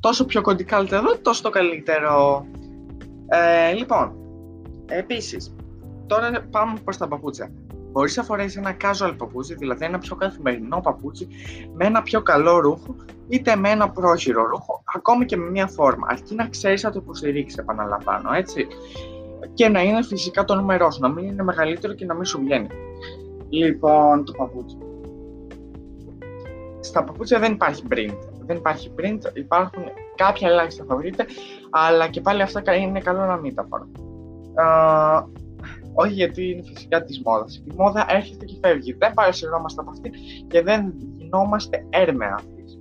τόσο 0.00 0.24
πιο 0.24 0.40
κοντικά 0.40 0.78
εδώ, 0.78 1.16
τόσο 1.22 1.42
το 1.42 1.50
καλύτερο. 1.50 2.46
Ε, 3.28 3.72
λοιπόν, 3.72 4.12
επίσης, 4.86 5.54
τώρα 6.06 6.46
πάμε 6.50 6.78
προς 6.84 6.96
τα 6.96 7.08
παπούτσια. 7.08 7.50
Μπορείς 7.96 8.16
να 8.16 8.22
φορέσεις 8.22 8.56
ένα 8.56 8.76
casual 8.80 9.14
παπούτσι, 9.16 9.54
δηλαδή 9.54 9.84
ένα 9.84 9.98
πιο 9.98 10.16
καθημερινό 10.16 10.80
παπούτσι, 10.80 11.28
με 11.74 11.86
ένα 11.86 12.02
πιο 12.02 12.22
καλό 12.22 12.58
ρούχο, 12.58 12.94
είτε 13.28 13.56
με 13.56 13.70
ένα 13.70 13.90
πρόχειρο 13.90 14.46
ρούχο, 14.46 14.82
ακόμη 14.94 15.24
και 15.24 15.36
με 15.36 15.50
μια 15.50 15.66
φόρμα. 15.66 16.06
Αρκεί 16.10 16.34
να 16.34 16.48
ξέρεις 16.48 16.82
να 16.82 16.90
το 16.90 16.98
υποστηρίξεις, 17.02 17.58
επαναλαμβάνω, 17.58 18.32
έτσι. 18.32 18.66
Και 19.54 19.68
να 19.68 19.82
είναι 19.82 20.02
φυσικά 20.02 20.44
το 20.44 20.54
νούμερό 20.54 20.90
σου, 20.90 21.00
να 21.00 21.08
μην 21.08 21.24
είναι 21.24 21.42
μεγαλύτερο 21.42 21.92
και 21.94 22.04
να 22.04 22.14
μην 22.14 22.24
σου 22.24 22.38
βγαίνει. 22.38 22.68
Λοιπόν, 23.48 24.24
το 24.24 24.32
παπούτσι. 24.32 24.78
Στα 26.80 27.04
παπούτσια 27.04 27.38
δεν 27.38 27.52
υπάρχει 27.52 27.82
print. 27.90 28.18
Δεν 28.46 28.56
υπάρχει 28.56 28.92
print, 28.98 29.36
υπάρχουν 29.36 29.82
κάποια 30.14 30.48
ελάχιστα 30.48 30.84
θα 30.88 30.96
βρείτε, 30.96 31.26
αλλά 31.70 32.08
και 32.08 32.20
πάλι 32.20 32.42
αυτά 32.42 32.74
είναι 32.74 33.00
καλό 33.00 33.24
να 33.24 33.36
μην 33.36 33.54
τα 33.54 33.66
φορά. 33.68 33.88
Όχι 35.96 36.12
γιατί 36.12 36.50
είναι 36.50 36.62
φυσικά 36.62 37.04
της 37.04 37.22
μόδας. 37.24 37.56
Η 37.56 37.72
μόδα 37.76 38.06
έρχεται 38.08 38.44
και 38.44 38.56
φεύγει. 38.62 38.92
Δεν 38.92 39.12
παρασυρώμαστε 39.14 39.80
από 39.80 39.90
αυτή 39.90 40.10
και 40.48 40.62
δεν 40.62 40.94
γινόμαστε 41.16 41.86
έρμεα 41.90 42.34
αυτής. 42.34 42.78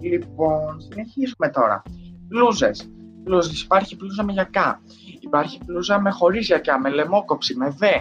Λοιπόν, 0.00 0.80
συνεχίζουμε 0.80 1.48
τώρα. 1.52 1.82
Πλούζες. 2.28 2.90
Πλούζες. 3.24 3.62
Υπάρχει 3.62 3.96
πλούζα 3.96 4.24
με 4.24 4.32
γιακά. 4.32 4.80
Υπάρχει 5.20 5.58
πλούζα 5.66 6.00
με 6.00 6.10
χωρίς 6.10 6.46
γιακά, 6.46 6.80
με 6.80 6.90
λαιμόκοψη, 6.90 7.56
με 7.56 7.74
δε. 7.78 7.92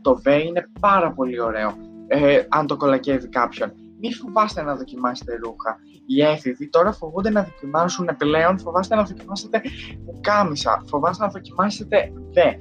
Το 0.00 0.14
δε 0.14 0.42
είναι 0.42 0.70
πάρα 0.80 1.12
πολύ 1.12 1.40
ωραίο. 1.40 1.72
Ε, 2.06 2.42
αν 2.48 2.66
το 2.66 2.76
κολακεύει 2.76 3.28
κάποιον. 3.28 3.72
Μη 4.00 4.12
φοβάστε 4.12 4.62
να 4.62 4.76
δοκιμάσετε 4.76 5.38
ρούχα. 5.44 5.78
Οι 6.06 6.22
έφηβοι 6.22 6.68
τώρα 6.68 6.92
φοβούνται 6.92 7.30
να 7.30 7.42
δοκιμάσουν 7.42 8.08
πλέον, 8.18 8.58
φοβάστε 8.58 8.94
να 8.94 9.02
δοκιμάσετε 9.02 9.62
πουκάμισα, 10.04 10.82
φοβάστε 10.86 11.24
να 11.24 11.30
δοκιμάσετε 11.30 12.12
δε. 12.32 12.52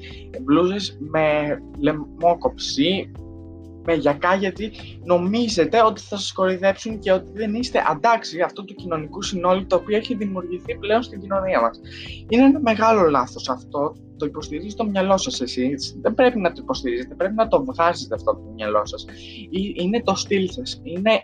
Μπλούζες 0.41 0.97
με 0.99 1.57
λαιμόκοψη, 1.79 3.11
με 3.85 3.93
γιακά 3.93 4.35
γιατί 4.35 4.71
νομίζετε 5.03 5.83
ότι 5.83 6.01
θα 6.01 6.17
σας 6.17 6.31
κορυδέψουν 6.31 6.99
και 6.99 7.11
ότι 7.11 7.31
δεν 7.33 7.55
είστε 7.55 7.83
αντάξει 7.89 8.41
αυτού 8.41 8.65
του 8.65 8.73
κοινωνικού 8.73 9.21
συνόλου 9.21 9.65
το 9.65 9.75
οποίο 9.75 9.97
έχει 9.97 10.15
δημιουργηθεί 10.15 10.77
πλέον 10.77 11.03
στην 11.03 11.19
κοινωνία 11.19 11.61
μας. 11.61 11.79
Είναι 12.29 12.43
ένα 12.43 12.59
μεγάλο 12.59 13.09
λάθος 13.09 13.49
αυτό, 13.49 13.95
το 14.17 14.25
υποστηρίζει 14.25 14.75
το 14.75 14.85
μυαλό 14.85 15.17
σας 15.17 15.41
εσείς, 15.41 15.97
δεν 16.01 16.13
πρέπει 16.13 16.39
να 16.39 16.51
το 16.51 16.61
υποστηρίζετε, 16.63 17.15
πρέπει 17.15 17.35
να 17.35 17.47
το 17.47 17.63
βγάζετε 17.65 18.15
αυτό 18.15 18.31
το 18.31 18.51
μυαλό 18.55 18.85
σας. 18.85 19.05
Είναι 19.75 20.01
το 20.03 20.15
στυλ 20.15 20.49
σας, 20.49 20.81
είναι 20.83 21.23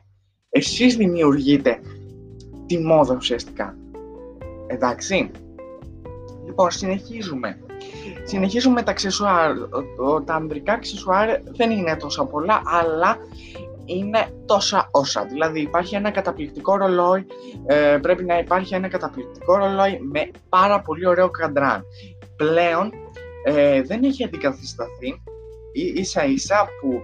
εσείς 0.50 0.96
δημιουργείτε 0.96 1.80
τη 2.68 2.80
μόδα 2.80 3.16
ουσιαστικά. 3.16 3.78
Εντάξει. 4.68 5.32
Λοιπόν, 6.46 6.72
συνεχίζουμε. 6.72 7.60
Συνεχίζουμε 8.24 8.74
με 8.74 8.84
τα 8.84 8.92
αξεσουάρ. 8.92 9.52
Τα 10.26 10.34
ανδρικά 10.34 10.74
αξεσουάρ 10.74 11.42
δεν 11.44 11.72
είναι 11.72 11.96
τόσο 11.96 12.26
πολλά, 12.26 12.62
αλλά 12.66 13.18
είναι 13.86 14.28
τόσα 14.46 14.90
όσα. 14.92 15.26
Δηλαδή 15.26 15.62
υπάρχει 15.62 15.96
ένα 15.96 16.12
καταπληκτικό 16.12 16.78
ρολόι, 16.78 17.26
ε, 17.66 17.98
πρέπει 18.02 18.24
να 18.24 18.38
υπάρχει 18.38 18.76
ένα 18.76 18.88
καταπληκτικό 18.88 19.58
ρολόι 19.58 20.00
με 20.12 20.32
πάρα 20.50 20.82
πολύ 20.82 21.08
ωραίο 21.08 21.30
καντράν. 21.30 21.86
Πλέον 22.36 22.92
ε, 23.44 23.82
δεν 23.82 24.04
έχει 24.04 24.24
αντικαθισταθεί, 24.24 25.22
ίσα 25.74 26.26
ίσα 26.26 26.68
που 26.82 27.02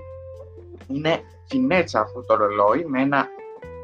είναι 0.88 1.20
φινέτσα 1.48 2.00
αυτό 2.00 2.24
το 2.26 2.36
ρολόι 2.36 2.86
με 2.86 3.02
ένα 3.02 3.28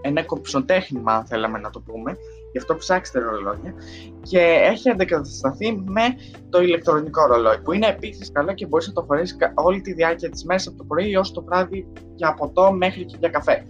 ένα 0.02 0.24
κοψοτέχνημα, 0.24 1.14
αν 1.14 1.26
θέλαμε 1.26 1.60
να 1.60 1.70
το 1.70 1.80
πούμε, 1.80 2.18
γι' 2.52 2.58
αυτό 2.58 2.76
ψάξτε 2.76 3.20
ρολόγια, 3.20 3.74
και 4.22 4.40
έχει 4.72 4.90
αντικατασταθεί 4.90 5.84
με 5.86 6.02
το 6.50 6.62
ηλεκτρονικό 6.62 7.26
ρολόι, 7.26 7.60
που 7.64 7.72
είναι 7.72 7.88
επίσης 7.88 8.32
καλό 8.32 8.54
και 8.54 8.66
μπορείς 8.66 8.88
να 8.88 8.94
το 8.94 9.04
φορέσεις 9.04 9.38
όλη 9.54 9.82
τη 9.82 9.94
διάρκεια 9.94 10.30
της 10.30 10.44
μέρα 10.46 10.62
από 10.68 10.78
το 10.78 10.84
πρωί 10.84 11.14
έως 11.14 11.32
το 11.32 11.44
βράδυ 11.44 11.88
για 12.16 12.34
ποτό 12.34 12.72
μέχρι 12.72 13.06
και 13.06 13.16
για 13.20 13.30
καφέ. 13.30 13.66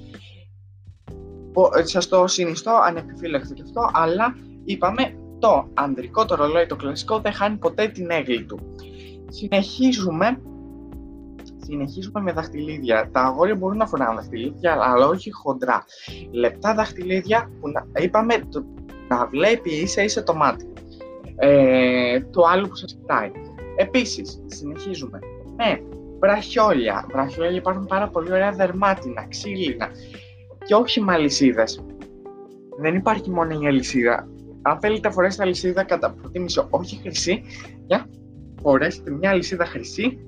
Ε, 1.78 1.84
Σας 1.84 2.08
το 2.08 2.28
συνιστώ 2.28 2.72
ανεπιφύλακτο 2.86 3.54
και 3.54 3.62
αυτό, 3.66 3.90
αλλά 3.94 4.36
είπαμε 4.64 5.14
το 5.40 5.70
ανδρικό 5.74 6.26
το 6.26 6.36
ρολόι, 6.36 6.66
το 6.66 6.76
κλασικό, 6.76 7.20
δεν 7.20 7.34
χάνει 7.34 7.58
ποτέ 7.58 7.88
την 7.88 8.10
έγκλη 8.10 8.44
του. 8.44 8.60
Συνεχίζουμε 9.30 10.42
συνεχίζουμε 11.70 12.22
με 12.22 12.32
δαχτυλίδια. 12.32 13.10
Τα 13.12 13.22
αγόρια 13.22 13.56
μπορούν 13.56 13.78
να 13.78 13.86
φοράνε 13.86 14.16
δαχτυλίδια, 14.16 14.78
αλλά 14.82 15.08
όχι 15.08 15.32
χοντρά. 15.32 15.86
Λεπτά 16.32 16.74
δαχτυλίδια 16.74 17.52
που 17.60 17.70
να, 17.70 18.02
είπαμε 18.02 18.34
το, 18.52 18.66
να 19.08 19.26
βλέπει 19.26 19.70
ίσα 19.70 20.04
ίσα 20.04 20.24
το 20.24 20.36
μάτι. 20.36 20.66
Ε, 21.36 22.20
το 22.20 22.42
άλλο 22.42 22.68
που 22.68 22.76
σας 22.76 22.94
κοιτάει. 22.94 23.32
Επίσης, 23.76 24.44
συνεχίζουμε 24.46 25.20
με 25.58 25.82
βραχιόλια. 26.20 27.06
Βραχιόλια 27.12 27.58
υπάρχουν 27.58 27.86
πάρα 27.86 28.08
πολύ 28.08 28.32
ωραία 28.32 28.52
δερμάτινα, 28.52 29.28
ξύλινα 29.28 29.90
και 30.66 30.74
όχι 30.74 31.02
με 31.02 31.16
Δεν 32.80 32.96
υπάρχει 32.96 33.30
μόνο 33.30 33.60
η 33.62 33.68
αλυσίδα. 33.68 34.28
Αν 34.62 34.80
θέλετε 34.80 35.08
να 35.08 35.14
φορέσετε 35.14 35.44
αλυσίδα 35.44 35.84
κατά 35.84 36.12
προτίμηση 36.12 36.66
όχι 36.70 37.00
χρυσή, 37.02 37.44
για 37.88 38.10
φορέσετε 38.62 39.12
μια 39.12 39.30
αλυσίδα 39.30 39.66
χρυσή 39.66 40.20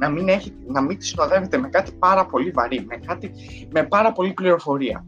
να 0.00 0.08
μην, 0.08 0.28
έχει, 0.28 0.52
να 0.66 0.80
μην 0.80 0.98
τη 0.98 1.06
συνοδεύετε 1.06 1.58
με 1.58 1.68
κάτι 1.68 1.92
πάρα 1.98 2.26
πολύ 2.26 2.50
βαρύ, 2.50 2.84
με, 2.88 2.96
κάτι, 2.96 3.32
με 3.72 3.82
πάρα 3.82 4.12
πολύ 4.12 4.32
πληροφορία. 4.32 5.06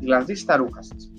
Δηλαδή 0.00 0.34
στα 0.34 0.56
ρούχα 0.56 0.82
σας. 0.82 1.12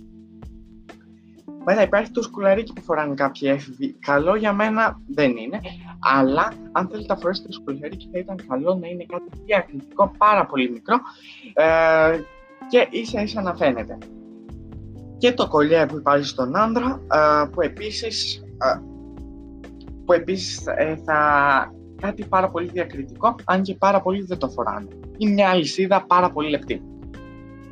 Μετά 1.66 1.82
υπάρχει 1.82 2.12
το 2.12 2.22
σκουλαρίκι 2.22 2.74
που 2.74 2.82
φοράνε 2.82 3.14
κάποιοι 3.14 3.50
έφηβοι. 3.54 3.94
Καλό 3.94 4.36
για 4.36 4.54
μένα 4.54 5.02
δεν 5.08 5.38
είναι, 5.38 5.60
αλλά 6.00 6.54
αν 6.72 6.88
θέλετε 6.88 7.14
να 7.14 7.20
φορέσετε 7.20 7.48
το 7.48 7.54
σκουλαρίκι 7.54 8.10
θα 8.12 8.20
ήταν 8.20 8.40
καλό 8.48 8.76
να 8.76 8.88
είναι 8.88 9.06
κάτι 9.08 9.42
διακριτικό, 9.46 10.12
πάρα 10.18 10.46
πολύ 10.46 10.72
μικρό 10.72 10.96
ε, 11.54 12.20
και 12.70 12.88
ίσα 12.90 13.22
ίσα 13.22 13.42
να 13.42 13.56
φαίνεται. 13.56 13.98
Και 15.18 15.34
το 15.34 15.48
κολλιέ 15.48 15.86
που 15.86 15.98
υπάρχει 15.98 16.26
στον 16.26 16.58
άντρα 16.58 17.02
ε, 17.14 17.46
που 17.52 17.62
επίσης, 17.62 18.36
ε, 18.36 18.80
που 20.06 20.14
επίσης 20.14 20.64
ε, 20.68 21.02
θα 21.06 21.20
κάτι 22.00 22.26
πάρα 22.26 22.50
πολύ 22.50 22.70
διακριτικό, 22.74 23.36
αν 23.46 23.62
και 23.62 23.76
πάρα 23.76 24.02
πολύ 24.02 24.24
δεν 24.24 24.38
το 24.38 24.50
φοράνε. 24.50 24.88
Είναι 25.18 25.34
μια 25.34 25.50
αλυσίδα 25.50 26.06
πάρα 26.08 26.32
πολύ 26.32 26.50
λεπτή. 26.50 26.82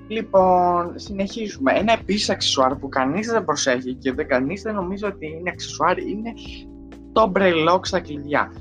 Λοιπόν, 0.07 0.93
συνεχίζουμε. 0.96 1.74
Ένα 1.74 1.93
επίσης 1.93 2.29
αξισουάρ 2.29 2.75
που 2.75 2.89
κανείς 2.89 3.27
δεν 3.27 3.46
προσέχει 3.46 3.93
και 3.93 4.13
δεν 4.13 4.27
κανείς 4.27 4.62
δεν 4.62 4.75
νομίζει 4.75 5.05
ότι 5.05 5.25
είναι 5.27 5.50
αξισουάρ 5.50 5.98
είναι 5.98 6.34
το 7.12 7.27
μπρελόκ 7.27 7.86
στα 7.86 8.00
κλειδιά. 8.00 8.51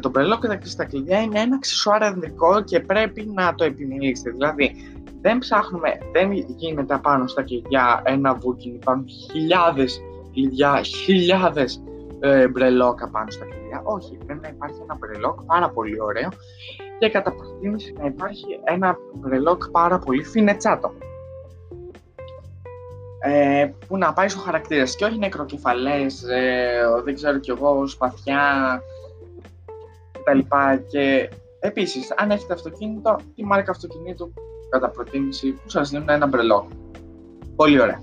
το 0.00 0.10
μπρελόκ 0.10 0.42
στα 0.62 0.84
κλειδιά 0.84 1.20
είναι 1.20 1.40
ένα 1.40 1.54
αξισουάρ 1.54 2.02
ανδρικό 2.02 2.62
και 2.64 2.80
πρέπει 2.80 3.30
να 3.34 3.54
το 3.54 3.64
επιμιλήσετε. 3.64 4.30
Δηλαδή, 4.30 4.72
δεν 5.20 5.38
ψάχνουμε, 5.38 5.98
δεν 6.12 6.32
γίνεται 6.32 6.98
πάνω 7.02 7.26
στα 7.26 7.42
κλειδιά 7.42 8.02
ένα 8.04 8.34
βούκινγκ. 8.34 8.74
Υπάρχουν 8.74 9.06
χιλιάδες 9.08 10.00
κλειδιά, 10.32 10.82
χιλιάδες 10.82 11.82
ε, 12.24 12.48
μπρελόκα 12.48 13.08
πάνω 13.08 13.30
στα 13.30 13.44
κλειδιά. 13.44 13.80
Όχι, 13.84 14.18
πρέπει 14.26 14.40
να 14.42 14.48
υπάρχει 14.48 14.80
ένα 14.82 14.96
μπρελόκ 14.98 15.42
πάρα 15.42 15.70
πολύ 15.70 16.00
ωραίο 16.00 16.28
και 16.98 17.08
κατά 17.08 17.32
προτίμηση 17.34 17.94
να 17.98 18.06
υπάρχει 18.06 18.60
ένα 18.64 18.96
μπρελόκ 19.14 19.70
πάρα 19.70 19.98
πολύ 19.98 20.24
φινετσάτο. 20.24 20.92
Ε, 23.24 23.70
που 23.88 23.98
να 23.98 24.12
πάει 24.12 24.28
στο 24.28 24.40
χαρακτήρας 24.40 24.96
και 24.96 25.04
όχι 25.04 25.18
νεκροκεφαλές, 25.18 26.22
ε, 26.22 27.02
δεν 27.04 27.14
ξέρω 27.14 27.38
κι 27.38 27.50
εγώ, 27.50 27.86
σπαθιά 27.86 28.80
κτλ. 30.12 30.38
Και 30.88 31.30
επίσης, 31.60 32.14
αν 32.16 32.30
έχετε 32.30 32.52
αυτοκίνητο, 32.52 33.16
τη 33.34 33.44
μάρκα 33.44 33.70
αυτοκινήτου 33.70 34.32
κατά 34.70 34.90
προτίμηση 34.90 35.52
που 35.52 35.68
σας 35.68 35.90
δίνουν 35.90 36.08
ένα 36.08 36.26
μπρελόκ. 36.26 36.70
Πολύ 37.56 37.80
ωραία. 37.80 38.02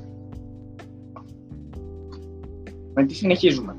Με 2.94 3.06
τι 3.06 3.14
συνεχίζουμε. 3.14 3.76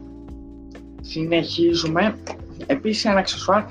Συνεχίζουμε. 1.01 2.19
Επίσης 2.67 3.05
ένα 3.05 3.19
αξεσουάρ 3.19 3.63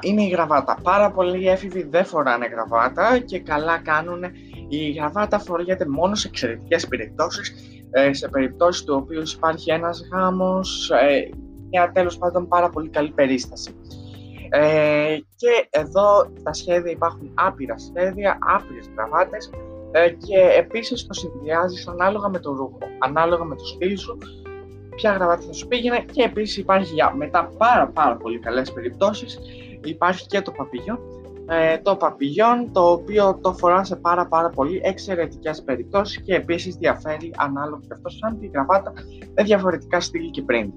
είναι 0.00 0.22
η 0.22 0.28
γραβάτα. 0.28 0.78
Πάρα 0.82 1.10
πολλοί 1.10 1.48
έφηβοι 1.48 1.82
δεν 1.82 2.04
φοράνε 2.04 2.46
γραβάτα 2.46 3.18
και 3.18 3.38
καλά 3.40 3.78
κάνουν. 3.78 4.24
Η 4.68 4.90
γραβάτα 4.90 5.38
φοριέται 5.38 5.86
μόνο 5.88 6.14
σε 6.14 6.28
εξαιρετικές 6.28 6.88
περιπτώσεις, 6.88 7.52
ε, 7.90 8.12
σε 8.12 8.28
περιπτώσεις 8.28 8.84
του 8.84 8.94
οποίου 8.94 9.22
υπάρχει 9.36 9.72
ένας 9.72 10.08
γάμος, 10.12 10.90
ε, 10.90 11.28
μια 11.70 11.90
τέλος 11.92 12.18
πάντων 12.18 12.48
πάρα 12.48 12.68
πολύ 12.68 12.88
καλή 12.88 13.10
περίσταση. 13.10 13.74
Ε, 14.48 15.16
και 15.36 15.68
εδώ 15.70 16.32
τα 16.42 16.52
σχέδια 16.52 16.90
υπάρχουν 16.92 17.30
άπειρα 17.34 17.78
σχέδια, 17.78 18.38
άπειρες 18.54 18.90
γραβάτες 18.96 19.50
και 20.26 20.38
επίσης 20.58 21.06
το 21.06 21.12
συνδυάζεις 21.12 21.88
ανάλογα 21.88 22.28
με 22.28 22.38
το 22.38 22.52
ρούχο, 22.52 22.78
ανάλογα 22.98 23.44
με 23.44 23.56
το 23.56 23.64
στυλ 23.64 23.98
σου, 23.98 24.18
ποια 24.96 25.12
γραβάτα 25.12 25.42
θα 25.42 25.52
σου 25.52 25.66
πήγαινε 25.66 26.04
και 26.12 26.22
επίσης 26.22 26.56
υπάρχει 26.56 26.94
για 26.94 27.14
μετά 27.14 27.50
πάρα 27.58 27.86
πάρα 27.88 28.16
πολύ 28.16 28.38
καλές 28.38 28.72
περιπτώσεις 28.72 29.38
υπάρχει 29.84 30.26
και 30.26 30.40
το 30.40 30.50
παπίγιο 30.50 30.98
ε, 31.46 31.78
το 31.78 31.96
παπηγιόν, 31.96 32.72
το 32.72 32.90
οποίο 32.90 33.38
το 33.42 33.52
φορά 33.52 33.84
σε 33.84 33.96
πάρα 33.96 34.26
πάρα 34.26 34.48
πολύ 34.48 34.80
εξαιρετικές 34.84 35.62
περιπτώσεις 35.62 36.22
και 36.22 36.34
επίσης 36.34 36.74
διαφέρει 36.74 37.30
ανάλογα 37.36 37.80
και 37.80 37.92
αυτό 37.92 38.08
σαν 38.08 38.38
τη 38.40 38.46
γραβάτα 38.46 38.92
με 39.34 39.42
διαφορετικά 39.42 40.00
στυλ 40.00 40.30
και 40.30 40.42
πριν. 40.42 40.72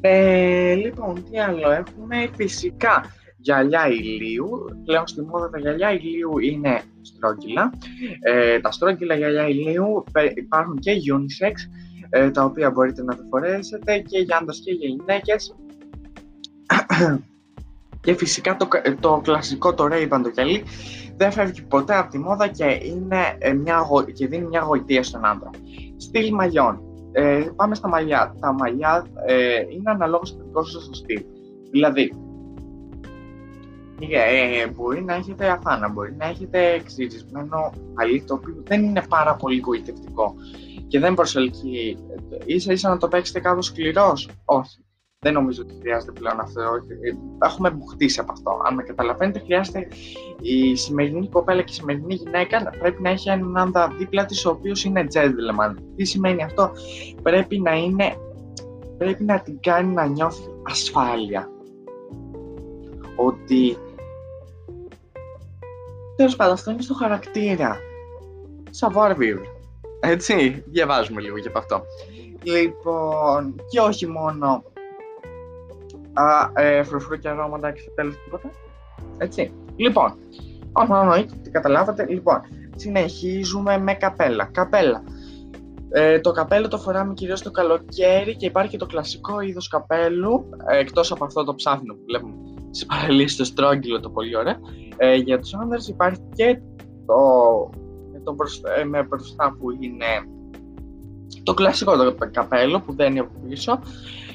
Ε, 0.00 0.74
λοιπόν, 0.74 1.24
τι 1.30 1.38
άλλο 1.38 1.70
έχουμε, 1.70 2.28
φυσικά 2.36 3.04
γυαλιά 3.36 3.88
ηλίου. 3.88 4.64
Πλέον 4.84 5.06
στη 5.06 5.22
μόδα 5.22 5.50
τα 5.50 5.58
γυαλιά 5.58 5.92
ηλίου 5.92 6.38
είναι 6.38 6.80
στρόγγυλα. 7.02 7.72
Ε, 8.20 8.60
τα 8.60 8.70
στρόγγυλα 8.70 9.14
γυαλιά 9.14 9.48
ηλίου 9.48 10.04
υπάρχουν 10.36 10.78
και 10.78 10.92
unisex, 10.92 11.52
ε, 12.14 12.30
τα 12.30 12.44
οποία 12.44 12.70
μπορείτε 12.70 13.02
να 13.02 13.16
τα 13.16 13.22
φορέσετε 13.30 13.98
και 13.98 14.18
για 14.18 14.36
άντρες 14.36 14.60
και 14.64 14.72
για 14.72 14.88
γυναίκες. 14.88 15.54
και 18.00 18.14
φυσικά 18.14 18.56
το, 18.56 18.68
το 19.00 19.20
κλασικό 19.24 19.74
το 19.74 19.84
Ray-Ban 19.84 20.20
το 20.22 20.28
γυαλί 20.34 20.62
δεν 21.16 21.32
φεύγει 21.32 21.62
ποτέ 21.62 21.96
από 21.96 22.10
τη 22.10 22.18
μόδα 22.18 22.48
και, 22.48 22.78
είναι 22.82 23.36
ε, 23.38 23.52
μια, 23.52 23.86
και 24.14 24.26
δίνει 24.26 24.46
μια 24.46 24.60
γοητεία 24.60 25.02
στον 25.02 25.26
άντρα. 25.26 25.50
Στυλ 25.96 26.34
μαλλιών. 26.34 26.80
Ε, 27.12 27.46
πάμε 27.56 27.74
στα 27.74 27.88
μαλλιά. 27.88 28.34
Τα 28.40 28.52
μαλλιά 28.52 29.06
ε, 29.26 29.60
είναι 29.68 29.90
αναλόγως 29.90 30.28
στο 30.28 30.42
δικό 30.44 30.64
σας 30.64 30.88
στυλ. 30.92 31.24
Δηλαδή, 31.70 32.12
ε, 33.98 34.66
μπορεί 34.66 35.04
να 35.04 35.14
έχετε 35.14 35.48
αφάνα, 35.48 35.88
μπορεί 35.88 36.14
να 36.18 36.26
έχετε 36.26 36.72
εξειρισμένο 36.72 37.72
μαλλί 37.94 38.24
το 38.26 38.34
οποίο 38.34 38.62
δεν 38.64 38.84
είναι 38.84 39.02
πάρα 39.08 39.34
πολύ 39.34 39.58
γοητευτικό 39.58 40.34
και 40.88 40.98
δεν 40.98 41.14
προσελκύει. 41.14 41.98
Ίσα 42.44 42.72
ίσα 42.72 42.88
να 42.88 42.96
το 42.96 43.08
παίξετε 43.08 43.40
κάπως 43.40 43.66
σκληρός. 43.66 44.28
Όχι. 44.44 44.84
Δεν 45.18 45.32
νομίζω 45.32 45.62
ότι 45.62 45.74
χρειάζεται 45.80 46.12
πλέον 46.12 46.40
αυτό. 46.40 46.60
Έχουμε 47.44 47.70
μπουχτίσει 47.70 48.20
από 48.20 48.32
αυτό. 48.32 48.60
Αν 48.64 48.74
με 48.74 48.82
καταλαβαίνετε, 48.82 49.38
χρειάζεται 49.38 49.88
η 50.40 50.74
σημερινή 50.76 51.28
κοπέλα 51.28 51.62
και 51.62 51.72
η 51.72 51.74
σημερινή 51.74 52.14
γυναίκα 52.14 52.70
πρέπει 52.78 53.02
να 53.02 53.10
έχει 53.10 53.30
έναν 53.30 53.56
άντρα 53.56 53.88
δίπλα 53.98 54.24
της, 54.24 54.46
ο 54.46 54.50
οποίος 54.50 54.84
είναι 54.84 55.06
gentleman. 55.14 55.74
Τι 55.96 56.04
σημαίνει 56.04 56.42
αυτό, 56.42 56.70
πρέπει 57.22 57.60
να 57.60 57.74
είναι. 57.74 58.16
Πρέπει 58.98 59.24
να 59.24 59.40
την 59.40 59.60
κάνει 59.60 59.94
να 59.94 60.06
νιώθει 60.06 60.48
ασφάλεια. 60.62 61.48
Ότι 63.16 63.76
Τέλος 66.16 66.36
πάντων, 66.36 66.52
αυτό 66.52 66.70
είναι 66.70 66.82
στο 66.82 66.94
χαρακτήρα. 66.94 67.78
Savoir 68.80 69.10
vivre. 69.10 69.53
Έτσι, 70.06 70.64
διαβάζουμε 70.66 71.20
λίγο 71.20 71.38
και 71.38 71.48
από 71.48 71.58
αυτό. 71.58 71.82
Λοιπόν, 72.42 73.54
και 73.70 73.80
όχι 73.80 74.06
μόνο 74.06 74.62
α, 76.12 76.62
ε, 76.62 76.82
φρουφρού 76.82 77.18
και 77.18 77.28
αρώματα 77.28 77.72
και 77.72 77.80
στο 77.80 77.90
τέλος 77.90 78.14
τίποτα. 78.24 78.50
Έτσι. 79.18 79.52
Λοιπόν, 79.76 80.14
όσο 80.72 80.96
εννοείται, 80.96 81.34
τι 81.42 81.50
καταλάβατε. 81.50 82.06
Λοιπόν, 82.08 82.40
συνεχίζουμε 82.76 83.78
με 83.78 83.94
καπέλα. 83.94 84.44
Καπέλα. 84.44 85.02
Ε, 85.90 86.20
το 86.20 86.32
καπέλο 86.32 86.68
το 86.68 86.78
φοράμε 86.78 87.14
κυρίως 87.14 87.42
το 87.42 87.50
καλοκαίρι 87.50 88.36
και 88.36 88.46
υπάρχει 88.46 88.70
και 88.70 88.76
το 88.76 88.86
κλασικό 88.86 89.40
είδος 89.40 89.68
καπέλου, 89.68 90.48
ε, 90.66 90.78
εκτός 90.78 91.12
από 91.12 91.24
αυτό 91.24 91.44
το 91.44 91.54
ψάχνο 91.54 91.94
που 91.94 92.02
βλέπουμε 92.06 92.34
στις 92.70 92.86
παραλίες, 92.86 93.36
το 93.36 93.44
στρόγγυλο 93.44 94.00
το 94.00 94.10
πολύ 94.10 94.36
ωραίο. 94.36 94.56
Ε, 94.96 95.14
για 95.14 95.38
τους 95.38 95.54
άνδρες 95.54 95.88
υπάρχει 95.88 96.20
και 96.34 96.60
το, 97.06 97.14
το 98.24 98.34
μπροστά, 98.34 98.78
ε, 98.78 98.84
με 98.84 99.02
μπροστά 99.02 99.56
που 99.58 99.70
είναι 99.70 100.06
το 101.42 101.54
κλασικό 101.54 101.96
το 101.96 102.14
καπέλο 102.30 102.80
που 102.80 102.94
δένει 102.94 103.18
από 103.18 103.32
πίσω 103.48 103.78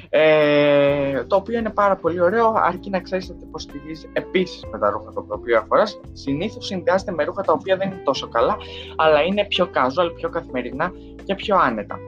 ε, 0.09 1.23
το 1.23 1.35
οποίο 1.35 1.59
είναι 1.59 1.69
πάρα 1.69 1.95
πολύ 1.95 2.21
ωραίο 2.21 2.53
αρκεί 2.55 2.89
να 2.89 2.99
ξέρεις 2.99 3.29
ότι 3.29 3.43
υποστηρίζει 3.43 4.09
επίσης 4.13 4.63
με 4.71 4.79
τα 4.79 4.89
ρούχα 4.89 5.11
τα 5.11 5.23
οποία 5.27 5.65
φοράς. 5.67 5.99
Συνήθως 6.13 6.65
συνδυάζεται 6.65 7.11
με 7.11 7.23
ρούχα 7.23 7.41
τα 7.41 7.53
οποία 7.53 7.77
δεν 7.77 7.91
είναι 7.91 8.01
τόσο 8.03 8.27
καλά 8.27 8.57
αλλά 8.95 9.21
είναι 9.21 9.45
πιο 9.45 9.69
casual, 9.73 10.11
πιο 10.15 10.29
καθημερινά 10.29 10.91
και 11.23 11.35
πιο 11.35 11.57
άνετα. 11.57 11.99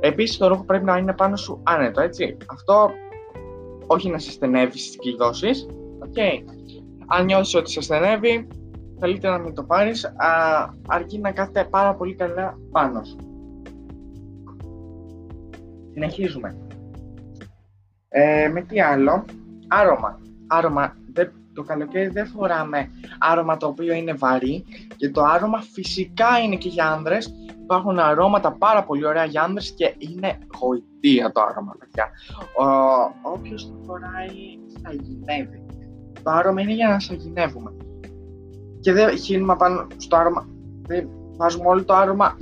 Επίσης 0.00 0.36
το 0.36 0.48
ρούχο 0.48 0.64
πρέπει 0.64 0.84
να 0.84 0.96
είναι 0.96 1.12
πάνω 1.12 1.36
σου 1.36 1.60
άνετο 1.62 2.00
έτσι. 2.00 2.36
Αυτό 2.46 2.90
όχι 3.86 4.10
να 4.10 4.18
σε 4.18 4.30
στενεύει 4.30 4.78
στις 4.78 4.96
κλειδώσεις 4.96 5.66
okay. 6.00 6.42
αν 7.06 7.24
νιώθεις 7.24 7.54
ότι 7.54 7.70
σε 7.70 7.80
στενεύει 7.80 8.48
καλύτερα 9.00 9.36
να 9.36 9.42
μην 9.42 9.54
το 9.54 9.62
πάρεις 9.62 10.14
αρκεί 10.86 11.18
να 11.18 11.32
κάθεται 11.32 11.64
πάρα 11.64 11.94
πολύ 11.94 12.14
καλά 12.14 12.58
πάνω 12.70 13.04
σου 13.04 13.16
συνεχίζουμε 15.96 16.56
ε, 18.08 18.48
με 18.48 18.62
τι 18.62 18.80
άλλο, 18.80 19.24
άρωμα. 19.68 20.20
Άρωμα, 20.46 20.96
το 21.54 21.62
καλοκαίρι 21.62 22.08
δεν 22.08 22.26
φοράμε 22.26 22.90
άρωμα 23.18 23.56
το 23.56 23.66
οποίο 23.66 23.94
είναι 23.94 24.12
βαρύ 24.12 24.64
και 24.96 25.10
το 25.10 25.22
άρωμα 25.22 25.60
φυσικά 25.60 26.38
είναι 26.44 26.56
και 26.56 26.68
για 26.68 26.90
άνδρες. 26.90 27.34
Υπάρχουν 27.62 27.98
αρώματα 27.98 28.52
πάρα 28.52 28.84
πολύ 28.84 29.06
ωραία 29.06 29.24
για 29.24 29.42
άνδρες 29.42 29.70
και 29.70 29.94
είναι 29.98 30.38
γοητεία 30.60 31.32
το 31.32 31.40
άρωμα, 31.40 31.76
παιδιά. 31.78 32.10
Ο, 32.58 33.30
όποιος 33.32 33.66
το 33.66 33.74
φοράει 33.86 34.58
σαγηνεύει. 34.82 35.66
Το 36.22 36.30
άρωμα 36.30 36.60
είναι 36.60 36.74
για 36.74 36.88
να 36.88 36.98
σαγηνεύουμε. 36.98 37.70
Και 38.86 38.92
δεν 38.92 39.16
χύνουμε 39.18 39.56
πάνω 39.56 39.86
στο 39.96 40.16
άρωμα, 40.16 40.48
δεν 40.86 41.08
βάζουμε 41.36 41.68
όλο 41.68 41.84
το 41.84 41.94
άρωμα 41.94 42.36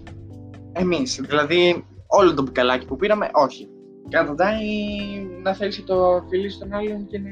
εμείς. 0.72 1.20
Δηλαδή 1.28 1.84
όλο 2.06 2.34
το 2.34 2.42
μπουκαλάκι 2.42 2.86
που 2.86 2.96
πήραμε, 2.96 3.30
όχι 3.32 3.68
καταντάει 4.08 4.66
να 5.42 5.54
θέλει 5.54 5.82
το 5.82 6.24
φιλί 6.28 6.50
στον 6.50 6.72
άλλον 6.72 7.06
και 7.06 7.18
να, 7.18 7.30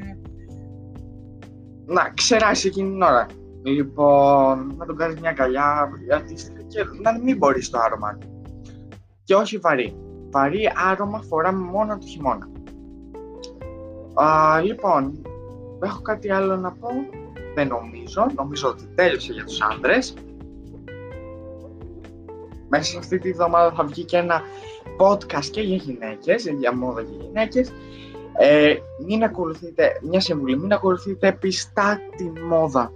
να 1.86 2.10
ξεράσει 2.14 2.66
εκείνη 2.66 2.90
την 2.90 3.02
ώρα. 3.02 3.26
Λοιπόν, 3.62 4.74
να 4.76 4.86
τον 4.86 4.96
κάνεις 4.96 5.20
μια 5.20 5.32
καλιά 5.32 5.88
και 6.68 6.84
να 7.02 7.18
μην 7.18 7.36
μπορείς 7.36 7.70
το 7.70 7.78
άρωμα 7.78 8.18
Και 9.24 9.34
όχι 9.34 9.58
βαρύ. 9.58 9.96
Βαρύ 10.30 10.72
άρωμα 10.90 11.22
φοράμε 11.28 11.64
μόνο 11.64 11.98
το 11.98 12.06
χειμώνα. 12.06 12.50
Α, 14.14 14.60
λοιπόν, 14.60 15.22
έχω 15.82 16.02
κάτι 16.02 16.30
άλλο 16.30 16.56
να 16.56 16.72
πω. 16.72 16.88
Δεν 17.54 17.68
νομίζω. 17.68 18.26
Νομίζω 18.34 18.68
ότι 18.68 18.84
τέλειωσε 18.94 19.32
για 19.32 19.44
τους 19.44 19.60
άντρες. 19.60 20.14
Μέσα 22.68 22.84
σε 22.84 22.98
αυτή 22.98 23.18
τη 23.18 23.32
βδομάδα 23.32 23.72
θα 23.76 23.84
βγει 23.84 24.04
και 24.04 24.16
ένα 24.16 24.42
podcast 24.98 25.44
και 25.50 25.60
για 25.60 25.76
γυναίκες, 25.76 26.46
για 26.58 26.74
μόδα 26.74 27.00
για 27.00 27.24
γυναίκες. 27.26 27.72
Ε, 28.38 28.74
μην 29.06 29.24
ακολουθείτε, 29.24 29.92
μια 30.02 30.20
συμβουλή, 30.20 30.58
μην 30.58 30.72
ακολουθείτε 30.72 31.32
πιστά 31.32 32.00
τη 32.16 32.24
μόδα. 32.24 32.92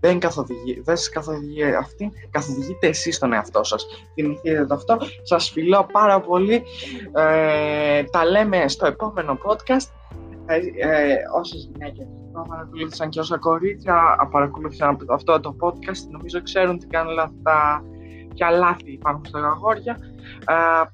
Δεν, 0.00 0.18
καθοδηγεί, 0.18 0.80
δεν 0.84 0.96
σας 0.96 1.08
καθοδηγεί 1.08 1.64
αυτή, 1.64 2.12
καθοδηγείτε 2.30 2.86
εσείς 2.86 3.18
τον 3.18 3.32
εαυτό 3.32 3.64
σας. 3.64 3.86
Θυμηθείτε 4.14 4.66
το 4.66 4.74
αυτό. 4.74 4.98
Σας 5.22 5.50
φιλώ 5.50 5.86
πάρα 5.92 6.20
πολύ. 6.20 6.62
Ε, 7.12 8.02
τα 8.02 8.24
λέμε 8.24 8.68
στο 8.68 8.86
επόμενο 8.86 9.38
podcast. 9.44 9.90
Ε, 10.46 10.56
ε, 10.56 11.16
όσες 11.34 11.70
γυναίκες 11.72 12.21
παρακολούθησαν 12.48 13.08
και 13.08 13.20
όσα 13.20 13.38
κορίτσια 13.38 14.28
παρακολούθησαν 14.30 14.98
αυτό 15.08 15.40
το 15.40 15.56
podcast, 15.60 16.10
νομίζω 16.10 16.42
ξέρουν 16.42 16.78
τι 16.78 16.86
κάνουν 16.86 17.14
λάθη, 17.14 17.32
ποια 18.34 18.50
λάθη 18.50 18.92
υπάρχουν 18.92 19.24
στα 19.24 19.38
αγόρια. 19.38 19.98
Ε, 20.48 20.84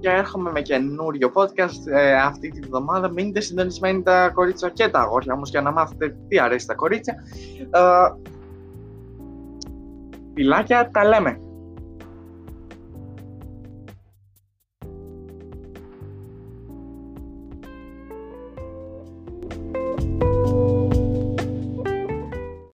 και 0.00 0.08
έρχομαι 0.08 0.50
με 0.50 0.60
καινούριο 0.60 1.30
podcast 1.34 1.86
ε, 1.92 2.14
αυτή 2.14 2.50
τη 2.50 2.60
βδομάδα. 2.60 3.08
Μείνετε 3.08 3.40
συντονισμένοι 3.40 4.02
τα 4.02 4.28
κορίτσια 4.28 4.68
και 4.68 4.88
τα 4.88 5.00
αγόρια 5.00 5.34
όμως 5.34 5.50
για 5.50 5.60
να 5.60 5.72
μάθετε 5.72 6.16
τι 6.28 6.38
αρέσει 6.38 6.66
τα 6.66 6.74
κορίτσια. 6.74 7.14
Ε, 7.70 7.80
φιλάκια, 10.34 10.90
τα 10.90 11.04
λέμε. 11.04 11.40